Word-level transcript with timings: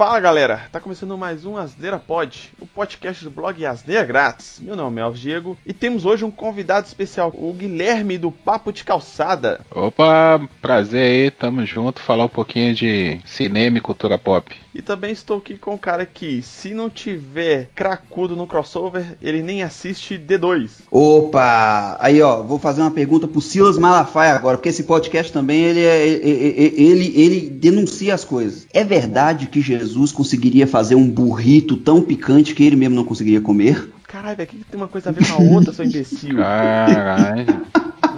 Fala 0.00 0.18
galera, 0.18 0.62
tá 0.72 0.80
começando 0.80 1.18
mais 1.18 1.44
um 1.44 1.58
Asneira 1.58 1.98
Pod, 1.98 2.54
o 2.58 2.66
podcast 2.66 3.22
do 3.22 3.30
blog 3.30 3.66
Asneira 3.66 4.02
Grátis. 4.02 4.58
Meu 4.58 4.74
nome 4.74 4.98
é 4.98 5.04
Alves 5.04 5.20
Diego 5.20 5.58
e 5.66 5.74
temos 5.74 6.06
hoje 6.06 6.24
um 6.24 6.30
convidado 6.30 6.86
especial, 6.86 7.30
o 7.34 7.52
Guilherme 7.52 8.16
do 8.16 8.32
Papo 8.32 8.72
de 8.72 8.82
Calçada. 8.82 9.60
Opa, 9.70 10.40
prazer 10.62 11.02
aí, 11.02 11.30
tamo 11.30 11.66
junto, 11.66 12.00
falar 12.00 12.24
um 12.24 12.30
pouquinho 12.30 12.74
de 12.74 13.20
cinema 13.26 13.76
e 13.76 13.82
cultura 13.82 14.16
pop. 14.16 14.56
E 14.74 14.80
também 14.80 15.12
estou 15.12 15.36
aqui 15.36 15.58
com 15.58 15.74
o 15.74 15.78
cara 15.78 16.06
que, 16.06 16.40
se 16.40 16.72
não 16.72 16.88
tiver 16.88 17.68
cracudo 17.74 18.34
no 18.34 18.46
crossover, 18.46 19.18
ele 19.20 19.42
nem 19.42 19.62
assiste 19.62 20.14
D2. 20.14 20.70
Opa! 20.90 21.98
Aí 22.00 22.22
ó, 22.22 22.42
vou 22.42 22.58
fazer 22.58 22.80
uma 22.80 22.90
pergunta 22.90 23.28
pro 23.28 23.40
Silas 23.42 23.76
Malafaia 23.76 24.32
agora, 24.32 24.56
porque 24.56 24.70
esse 24.70 24.84
podcast 24.84 25.30
também 25.30 25.60
ele, 25.62 25.84
é, 25.84 26.08
ele, 26.08 26.74
ele, 26.78 27.20
ele 27.20 27.50
denuncia 27.50 28.14
as 28.14 28.24
coisas. 28.24 28.66
É 28.72 28.82
verdade 28.82 29.48
que 29.48 29.60
Jesus 29.60 29.89
conseguiria 30.12 30.66
fazer 30.66 30.94
um 30.94 31.08
burrito 31.08 31.76
tão 31.76 32.02
picante 32.02 32.54
que 32.54 32.64
ele 32.64 32.76
mesmo 32.76 32.94
não 32.94 33.04
conseguiria 33.04 33.40
comer? 33.40 33.88
Caralho, 34.06 34.36
velho, 34.36 34.48
que 34.48 34.56
que 34.58 34.64
tem 34.64 34.80
uma 34.80 34.88
coisa 34.88 35.10
a 35.10 35.12
ver 35.12 35.26
com 35.26 35.34
a 35.34 35.54
outra, 35.54 35.72
seu 35.72 35.84
imbecil? 35.84 36.36
Caralho. 36.36 37.46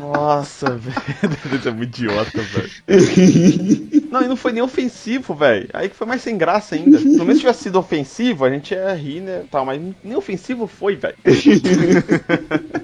Nossa, 0.00 0.76
velho. 0.76 1.56
Isso 1.58 1.68
é 1.68 1.70
muito 1.70 2.00
idiota, 2.00 2.40
velho. 2.40 2.70
Não, 4.10 4.22
e 4.22 4.28
não 4.28 4.36
foi 4.36 4.52
nem 4.52 4.62
ofensivo, 4.62 5.34
velho. 5.34 5.68
Aí 5.72 5.88
que 5.88 5.96
foi 5.96 6.06
mais 6.06 6.22
sem 6.22 6.36
graça 6.36 6.74
ainda. 6.74 6.98
Pelo 6.98 7.18
menos 7.18 7.34
se 7.34 7.40
tivesse 7.40 7.62
sido 7.64 7.78
ofensivo, 7.78 8.44
a 8.44 8.50
gente 8.50 8.74
ia 8.74 8.92
rir, 8.94 9.20
né? 9.20 9.44
Tal, 9.50 9.64
mas 9.64 9.80
nem 10.02 10.16
ofensivo 10.16 10.66
foi, 10.66 10.96
velho. 10.96 11.16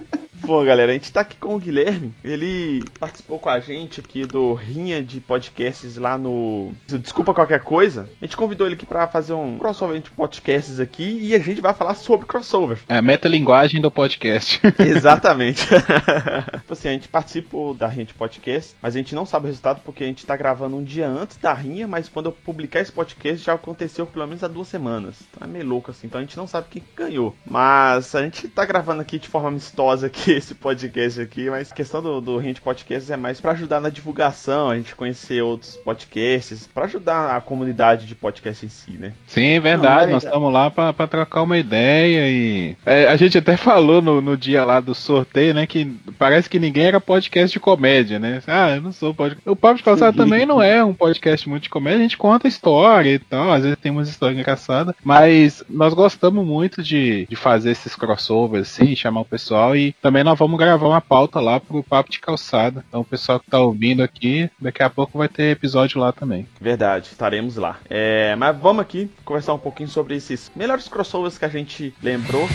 Bom, 0.49 0.65
galera, 0.65 0.93
a 0.93 0.95
gente 0.95 1.13
tá 1.13 1.21
aqui 1.21 1.37
com 1.37 1.55
o 1.55 1.59
Guilherme. 1.59 2.15
Ele 2.25 2.83
participou 2.99 3.39
com 3.39 3.51
a 3.51 3.61
gente 3.61 4.01
aqui 4.01 4.25
do 4.25 4.55
Rinha 4.55 5.03
de 5.03 5.21
Podcasts 5.21 5.99
lá 5.99 6.17
no. 6.17 6.73
Desculpa 6.87 7.35
qualquer 7.35 7.61
coisa. 7.61 8.09
A 8.19 8.25
gente 8.25 8.35
convidou 8.35 8.67
ele 8.67 8.75
aqui 8.75 8.87
pra 8.87 9.07
fazer 9.07 9.35
um 9.35 9.59
crossover 9.59 10.01
de 10.01 10.11
podcasts 10.11 10.81
aqui 10.81 11.19
e 11.21 11.35
a 11.35 11.39
gente 11.39 11.61
vai 11.61 11.75
falar 11.75 11.95
sobre 11.97 12.27
crossover. 12.27 12.79
É 12.89 12.97
a 12.97 13.03
metalinguagem 13.03 13.79
do 13.79 13.91
podcast. 13.91 14.59
Exatamente. 14.81 15.67
tipo 15.69 16.73
assim, 16.73 16.89
a 16.89 16.93
gente 16.93 17.09
participa 17.09 17.59
da 17.77 17.87
Rinha 17.87 18.07
de 18.07 18.15
Podcast, 18.15 18.75
mas 18.81 18.97
a 18.97 18.99
gente 18.99 19.15
não 19.15 19.27
sabe 19.27 19.45
o 19.45 19.49
resultado 19.49 19.83
porque 19.85 20.03
a 20.03 20.07
gente 20.07 20.25
tá 20.25 20.35
gravando 20.35 20.79
um 20.79 20.83
dia 20.83 21.07
antes 21.07 21.37
da 21.37 21.53
Rinha, 21.53 21.87
mas 21.87 22.09
quando 22.09 22.27
eu 22.27 22.33
publicar 22.33 22.81
esse 22.81 22.91
podcast 22.91 23.45
já 23.45 23.53
aconteceu 23.53 24.07
pelo 24.07 24.27
menos 24.27 24.43
há 24.43 24.49
duas 24.49 24.69
semanas. 24.69 25.17
Então 25.31 25.47
é 25.47 25.51
meio 25.51 25.67
louco 25.67 25.91
assim, 25.91 26.07
então 26.07 26.19
a 26.19 26.25
gente 26.25 26.39
não 26.39 26.47
sabe 26.47 26.69
quem 26.71 26.83
ganhou. 26.97 27.37
Mas 27.45 28.15
a 28.15 28.23
gente 28.23 28.49
tá 28.49 28.65
gravando 28.65 29.03
aqui 29.03 29.19
de 29.19 29.29
forma 29.29 29.49
amistosa 29.49 30.07
aqui 30.07 30.38
esse 30.39 30.55
podcast 30.55 31.21
aqui, 31.21 31.51
mas 31.51 31.71
a 31.71 31.75
questão 31.75 32.03
do, 32.03 32.21
do 32.21 32.39
Rinha 32.39 32.55
de 32.55 32.61
Podcasts 32.61 33.11
é 33.11 33.17
mais 33.17 33.41
pra 33.41 33.53
ajudar 33.53 33.81
na 33.81 33.91
divulgação, 33.91 34.71
a 34.71 34.77
gente 34.77 34.95
conhecer 34.95 35.43
outros 35.43 35.77
podcasts, 35.77 36.69
pra 36.73 36.85
ajudar 36.85 37.37
a 37.37 37.41
comunidade 37.41 38.07
de 38.07 38.15
podcast 38.15 38.65
em 38.65 38.69
si, 38.69 38.93
né? 38.93 39.13
Sim, 39.27 39.49
é 39.49 39.61
verdade, 39.61 40.07
Não, 40.07 40.13
nós 40.13 40.25
estamos 40.25 40.53
lá 40.53 40.71
pra, 40.71 40.93
pra 40.93 41.07
trocar 41.07 41.43
uma 41.43 41.59
ideia 41.59 42.29
e. 42.31 42.77
É, 42.87 43.09
a 43.09 43.17
gente 43.17 43.37
até 43.37 43.57
falou 43.57 44.01
no, 44.01 44.21
no 44.21 44.37
dia 44.37 44.65
lá 44.65 44.81
do 44.81 44.95
sorteio, 44.95 45.55
né? 45.55 45.67
Que 45.67 45.85
parece 46.19 46.49
que 46.49 46.59
ninguém 46.59 46.87
era 46.87 47.01
podcast 47.01 47.53
de 47.53 47.61
comédia, 47.61 48.19
né? 48.19 48.43
Ah, 48.47 48.77
eu 48.77 48.83
não 48.83 48.93
sou 48.93 49.13
podcast. 49.13 49.49
O 49.49 49.57
Papo 49.57 49.79
de 49.79 49.83
Calçada 49.83 50.17
também 50.17 50.47
não 50.47 50.63
é 50.63 50.85
um 50.85 50.95
podcast 50.95 51.49
muito 51.49 51.65
de 51.65 51.69
comédia, 51.69 51.99
a 51.99 52.03
gente 52.03 52.17
conta 52.17 52.49
história 52.49 53.15
e 53.15 53.19
tal, 53.19 53.53
às 53.53 53.63
vezes 53.63 53.79
tem 53.79 53.91
umas 53.93 54.09
histórias 54.09 54.39
engraçadas, 54.39 54.95
mas 55.05 55.63
nós 55.69 55.93
gostamos 55.95 56.47
muito 56.47 56.83
de, 56.83 57.27
de 57.29 57.37
fazer 57.37 57.73
esses 57.73 57.95
crossovers, 57.95 58.69
assim, 58.69 58.95
chamar 58.95 59.21
o 59.21 59.25
pessoal 59.25 59.77
e 59.77 59.95
também 60.01 60.25
nós 60.29 60.39
vamos 60.39 60.59
gravar 60.59 60.87
uma 60.87 61.01
pauta 61.01 61.41
lá 61.41 61.59
pro 61.59 61.83
Papo 61.83 62.11
de 62.11 62.21
Calçada. 62.21 62.85
Então 62.87 63.01
o 63.01 63.05
pessoal 63.05 63.41
que 63.41 63.51
tá 63.51 63.59
ouvindo 63.61 64.03
aqui, 64.03 64.51
daqui 64.61 64.83
a 64.83 64.91
pouco 64.91 65.17
vai 65.17 65.27
ter 65.27 65.53
episódio 65.53 65.99
lá 65.99 66.13
também. 66.13 66.47
Verdade, 66.61 67.07
estaremos 67.07 67.57
lá. 67.57 67.79
É, 67.89 68.37
mas 68.37 68.55
vamos 68.59 68.83
aqui 68.83 69.11
conversar 69.25 69.55
um 69.55 69.59
pouquinho 69.59 69.89
sobre 69.89 70.17
esses 70.17 70.53
melhores 70.55 70.87
crossovers 70.87 71.39
que 71.39 71.47
a 71.47 71.49
gente 71.49 71.95
lembrou. 72.03 72.47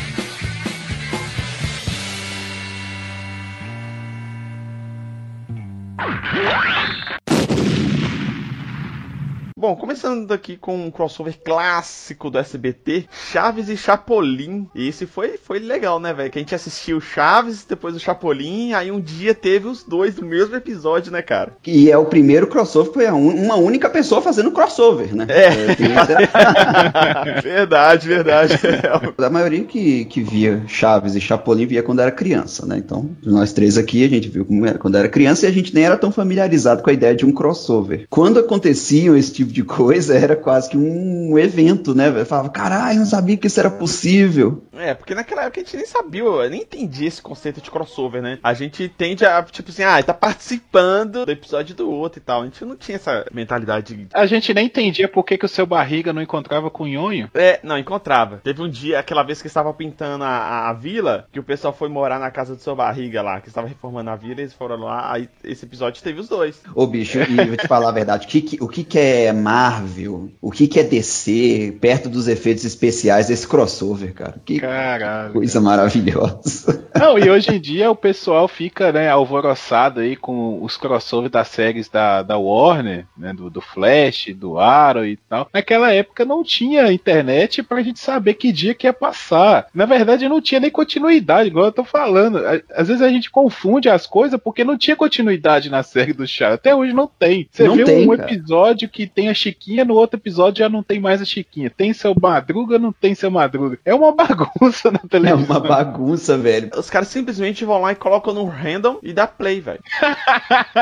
Bom, 9.64 9.78
começando 9.78 10.30
aqui 10.34 10.58
com 10.58 10.76
um 10.76 10.92
crossover 10.92 11.40
clássico 11.42 12.30
do 12.30 12.38
SBT, 12.38 13.06
Chaves 13.32 13.70
e 13.70 13.78
Chapolin. 13.78 14.68
E 14.76 14.90
esse 14.90 15.06
foi, 15.06 15.38
foi 15.42 15.58
legal, 15.58 16.02
né, 16.02 16.14
velho? 16.14 16.30
Que 16.30 16.38
a 16.38 16.42
gente 16.42 16.54
assistiu 16.54 17.00
Chaves, 17.00 17.64
depois 17.64 17.96
o 17.96 18.00
Chapolin, 18.00 18.74
aí 18.74 18.92
um 18.92 19.00
dia 19.00 19.34
teve 19.34 19.66
os 19.70 19.82
dois 19.82 20.18
no 20.18 20.28
mesmo 20.28 20.54
episódio, 20.54 21.14
né, 21.14 21.22
cara? 21.22 21.54
E 21.66 21.90
é 21.90 21.98
o 21.98 22.04
primeiro 22.04 22.48
crossover, 22.48 22.92
foi 22.92 23.08
a 23.08 23.14
un- 23.16 23.42
uma 23.46 23.56
única 23.56 23.90
pessoa 23.90 24.22
fazendo 24.22 24.52
crossover, 24.52 25.16
né? 25.16 25.28
É. 25.30 25.48
essa- 25.48 27.40
verdade, 27.42 28.06
verdade. 28.06 28.60
A 29.18 29.30
maioria 29.30 29.64
que, 29.64 30.04
que 30.04 30.22
via 30.22 30.62
Chaves 30.68 31.16
e 31.16 31.22
Chapolin 31.22 31.66
via 31.68 31.82
quando 31.82 32.02
era 32.02 32.12
criança, 32.12 32.66
né? 32.66 32.76
Então, 32.78 33.12
nós 33.24 33.54
três 33.54 33.78
aqui, 33.78 34.04
a 34.04 34.10
gente 34.10 34.28
viu 34.28 34.44
como 34.44 34.66
era 34.66 34.78
quando 34.78 34.98
era 34.98 35.08
criança 35.08 35.46
e 35.46 35.50
a 35.50 35.54
gente 35.54 35.74
nem 35.74 35.86
era 35.86 35.96
tão 35.96 36.12
familiarizado 36.12 36.84
com 36.84 36.90
a 36.90 36.94
ideia 36.94 37.16
de 37.16 37.26
um 37.26 37.32
crossover. 37.32 38.08
Quando 38.10 38.42
aconteciam 38.42 39.16
esse 39.16 39.32
tipo 39.32 39.53
de 39.54 39.64
coisa, 39.64 40.18
era 40.18 40.36
quase 40.36 40.70
que 40.70 40.78
um 40.78 41.38
evento, 41.38 41.94
né? 41.94 42.08
Eu 42.10 42.26
falava, 42.26 42.50
caralho, 42.50 43.00
não 43.00 43.06
sabia 43.06 43.38
que 43.38 43.48
isso 43.48 43.60
era 43.60 43.70
possível. 43.70 44.64
É, 44.78 44.94
porque 44.94 45.14
naquela 45.16 45.44
época 45.44 45.62
a 45.62 45.64
gente 45.64 45.78
nem 45.78 45.86
sabia, 45.86 46.22
eu 46.24 46.50
nem 46.50 46.62
entendia 46.62 47.08
esse 47.08 47.22
conceito 47.22 47.62
de 47.62 47.70
crossover, 47.70 48.22
né? 48.22 48.40
A 48.44 48.54
gente 48.54 48.90
tende 48.90 49.26
a, 49.26 49.42
tipo 49.44 49.70
assim, 49.70 49.84
ah, 49.84 49.96
ele 49.98 50.04
tá 50.04 50.14
participando 50.14 51.26
do 51.26 51.32
episódio 51.32 51.76
do 51.76 51.90
outro 51.90 52.20
e 52.20 52.22
tal. 52.24 52.42
A 52.42 52.46
gente 52.46 52.66
não 52.66 52.76
tinha 52.76 52.96
essa 52.96 53.26
mentalidade 53.32 53.96
de. 53.96 54.08
A 54.14 54.26
gente 54.26 54.54
nem 54.54 54.66
entendia 54.66 55.08
por 55.08 55.24
que, 55.24 55.38
que 55.38 55.46
o 55.46 55.50
seu 55.50 55.66
barriga 55.66 56.12
não 56.12 56.22
encontrava 56.22 56.70
com 56.70 56.84
o 56.84 56.88
nhonho. 56.88 57.30
É, 57.34 57.60
não, 57.64 57.78
encontrava. 57.78 58.42
Teve 58.44 58.62
um 58.62 58.70
dia, 58.70 59.00
aquela 59.00 59.24
vez 59.24 59.42
que 59.42 59.48
estava 59.48 59.74
pintando 59.74 60.24
a, 60.24 60.28
a, 60.28 60.70
a 60.70 60.74
vila, 60.74 61.28
que 61.32 61.40
o 61.40 61.44
pessoal 61.44 61.74
foi 61.74 61.90
morar 61.90 62.20
na 62.20 62.32
casa 62.32 62.56
do 62.56 62.62
seu 62.62 62.76
barriga 62.76 63.22
lá, 63.22 63.40
que 63.42 63.50
estava 63.50 63.68
reformando 63.68 64.10
a 64.10 64.16
vila, 64.16 64.42
eles 64.42 64.54
foram 64.54 64.78
lá, 64.78 65.12
aí 65.14 65.30
esse 65.44 65.66
episódio 65.66 66.02
teve 66.04 66.20
os 66.20 66.28
dois. 66.28 66.62
Ô, 66.74 66.86
bicho, 66.88 67.20
e 67.20 67.38
eu 67.38 67.48
vou 67.48 67.58
te 67.58 67.68
falar 67.68 67.90
a 67.90 67.94
verdade, 67.94 68.26
o 68.26 68.30
que, 68.30 68.42
que- 68.42 68.64
o 68.64 68.68
que, 68.68 68.84
que 68.84 68.98
é 69.00 69.32
Marvel, 69.44 70.30
o 70.42 70.52
que, 70.52 70.68
que 70.68 70.80
é 70.80 70.84
DC, 70.84 71.78
perto 71.82 72.10
dos 72.10 72.28
efeitos 72.28 72.64
especiais 72.64 73.28
desse 73.28 73.48
crossover, 73.48 74.14
cara? 74.14 74.36
Que 74.46 74.60
Caralho. 74.60 75.34
coisa 75.34 75.60
maravilhosa. 75.62 76.88
Não, 76.96 77.18
e 77.18 77.30
hoje 77.30 77.56
em 77.56 77.60
dia 77.60 77.92
o 77.92 77.96
pessoal 77.96 78.48
fica, 78.48 78.92
né, 78.92 79.10
alvoroçado 79.10 80.00
aí 80.00 80.16
com 80.16 80.62
os 80.64 80.78
crossovers 80.78 81.32
das 81.32 81.48
séries 81.48 81.90
da, 81.90 82.22
da 82.24 82.38
Warner, 82.38 83.06
né, 83.18 83.34
do, 83.34 83.50
do 83.50 83.62
Flash, 83.62 84.28
do 84.36 84.58
Arrow 84.58 85.06
e 85.06 85.18
tal. 85.18 85.50
Naquela 85.54 85.92
época 85.92 86.24
não 86.26 86.44
tinha 86.44 86.92
internet 86.92 87.62
pra 87.64 87.82
gente 87.82 88.00
saber 88.00 88.36
que 88.36 88.52
dia 88.52 88.74
que 88.74 88.88
ia 88.88 88.94
passar. 88.94 89.68
Na 89.74 89.86
verdade 89.86 90.30
não 90.30 90.42
tinha 90.42 90.60
nem 90.60 90.72
continuidade, 90.72 91.50
igual 91.50 91.66
eu 91.66 91.72
tô 91.72 91.84
falando. 91.84 92.40
Às 92.76 92.88
vezes 92.88 93.02
a 93.02 93.10
gente 93.10 93.30
confunde 93.30 93.90
as 93.90 94.06
coisas 94.08 94.40
porque 94.40 94.64
não 94.64 94.78
tinha 94.78 94.96
continuidade 94.96 95.70
na 95.70 95.84
série 95.84 96.14
do 96.14 96.28
Chaves. 96.28 96.56
Até 96.56 96.76
hoje 96.76 96.94
não 96.94 97.08
tem. 97.08 97.48
Você 97.52 97.68
Não 97.68 97.76
vê 97.76 97.84
tem, 97.84 98.08
um 98.10 98.16
cara. 98.16 98.32
episódio 98.32 98.88
que 98.90 99.08
tem 99.08 99.23
a 99.30 99.34
Chiquinha, 99.34 99.84
no 99.86 99.94
outro 99.96 100.20
episódio 100.20 100.60
já 100.60 100.70
não 100.70 100.84
tem 100.84 101.00
mais 101.00 101.22
a 101.22 101.26
Chiquinha. 101.26 101.70
Tem 101.70 101.94
seu 101.94 102.14
Madruga, 102.20 102.78
não 102.80 102.92
tem 102.92 103.14
seu 103.16 103.30
Madruga. 103.32 103.80
É 103.86 103.94
uma 103.94 104.12
bagunça 104.16 104.92
na 104.92 105.00
É 105.04 105.08
televisão. 105.08 105.46
uma 105.46 105.60
bagunça, 105.60 106.38
velho. 106.38 106.70
Os 106.78 106.90
caras 106.90 107.08
simplesmente 107.08 107.66
vão 107.66 107.82
lá 107.82 107.92
e 107.92 107.96
colocam 107.96 108.34
no 108.34 108.46
random 108.46 108.98
e 109.04 109.14
dá 109.14 109.26
play, 109.28 109.60
velho. 109.62 109.80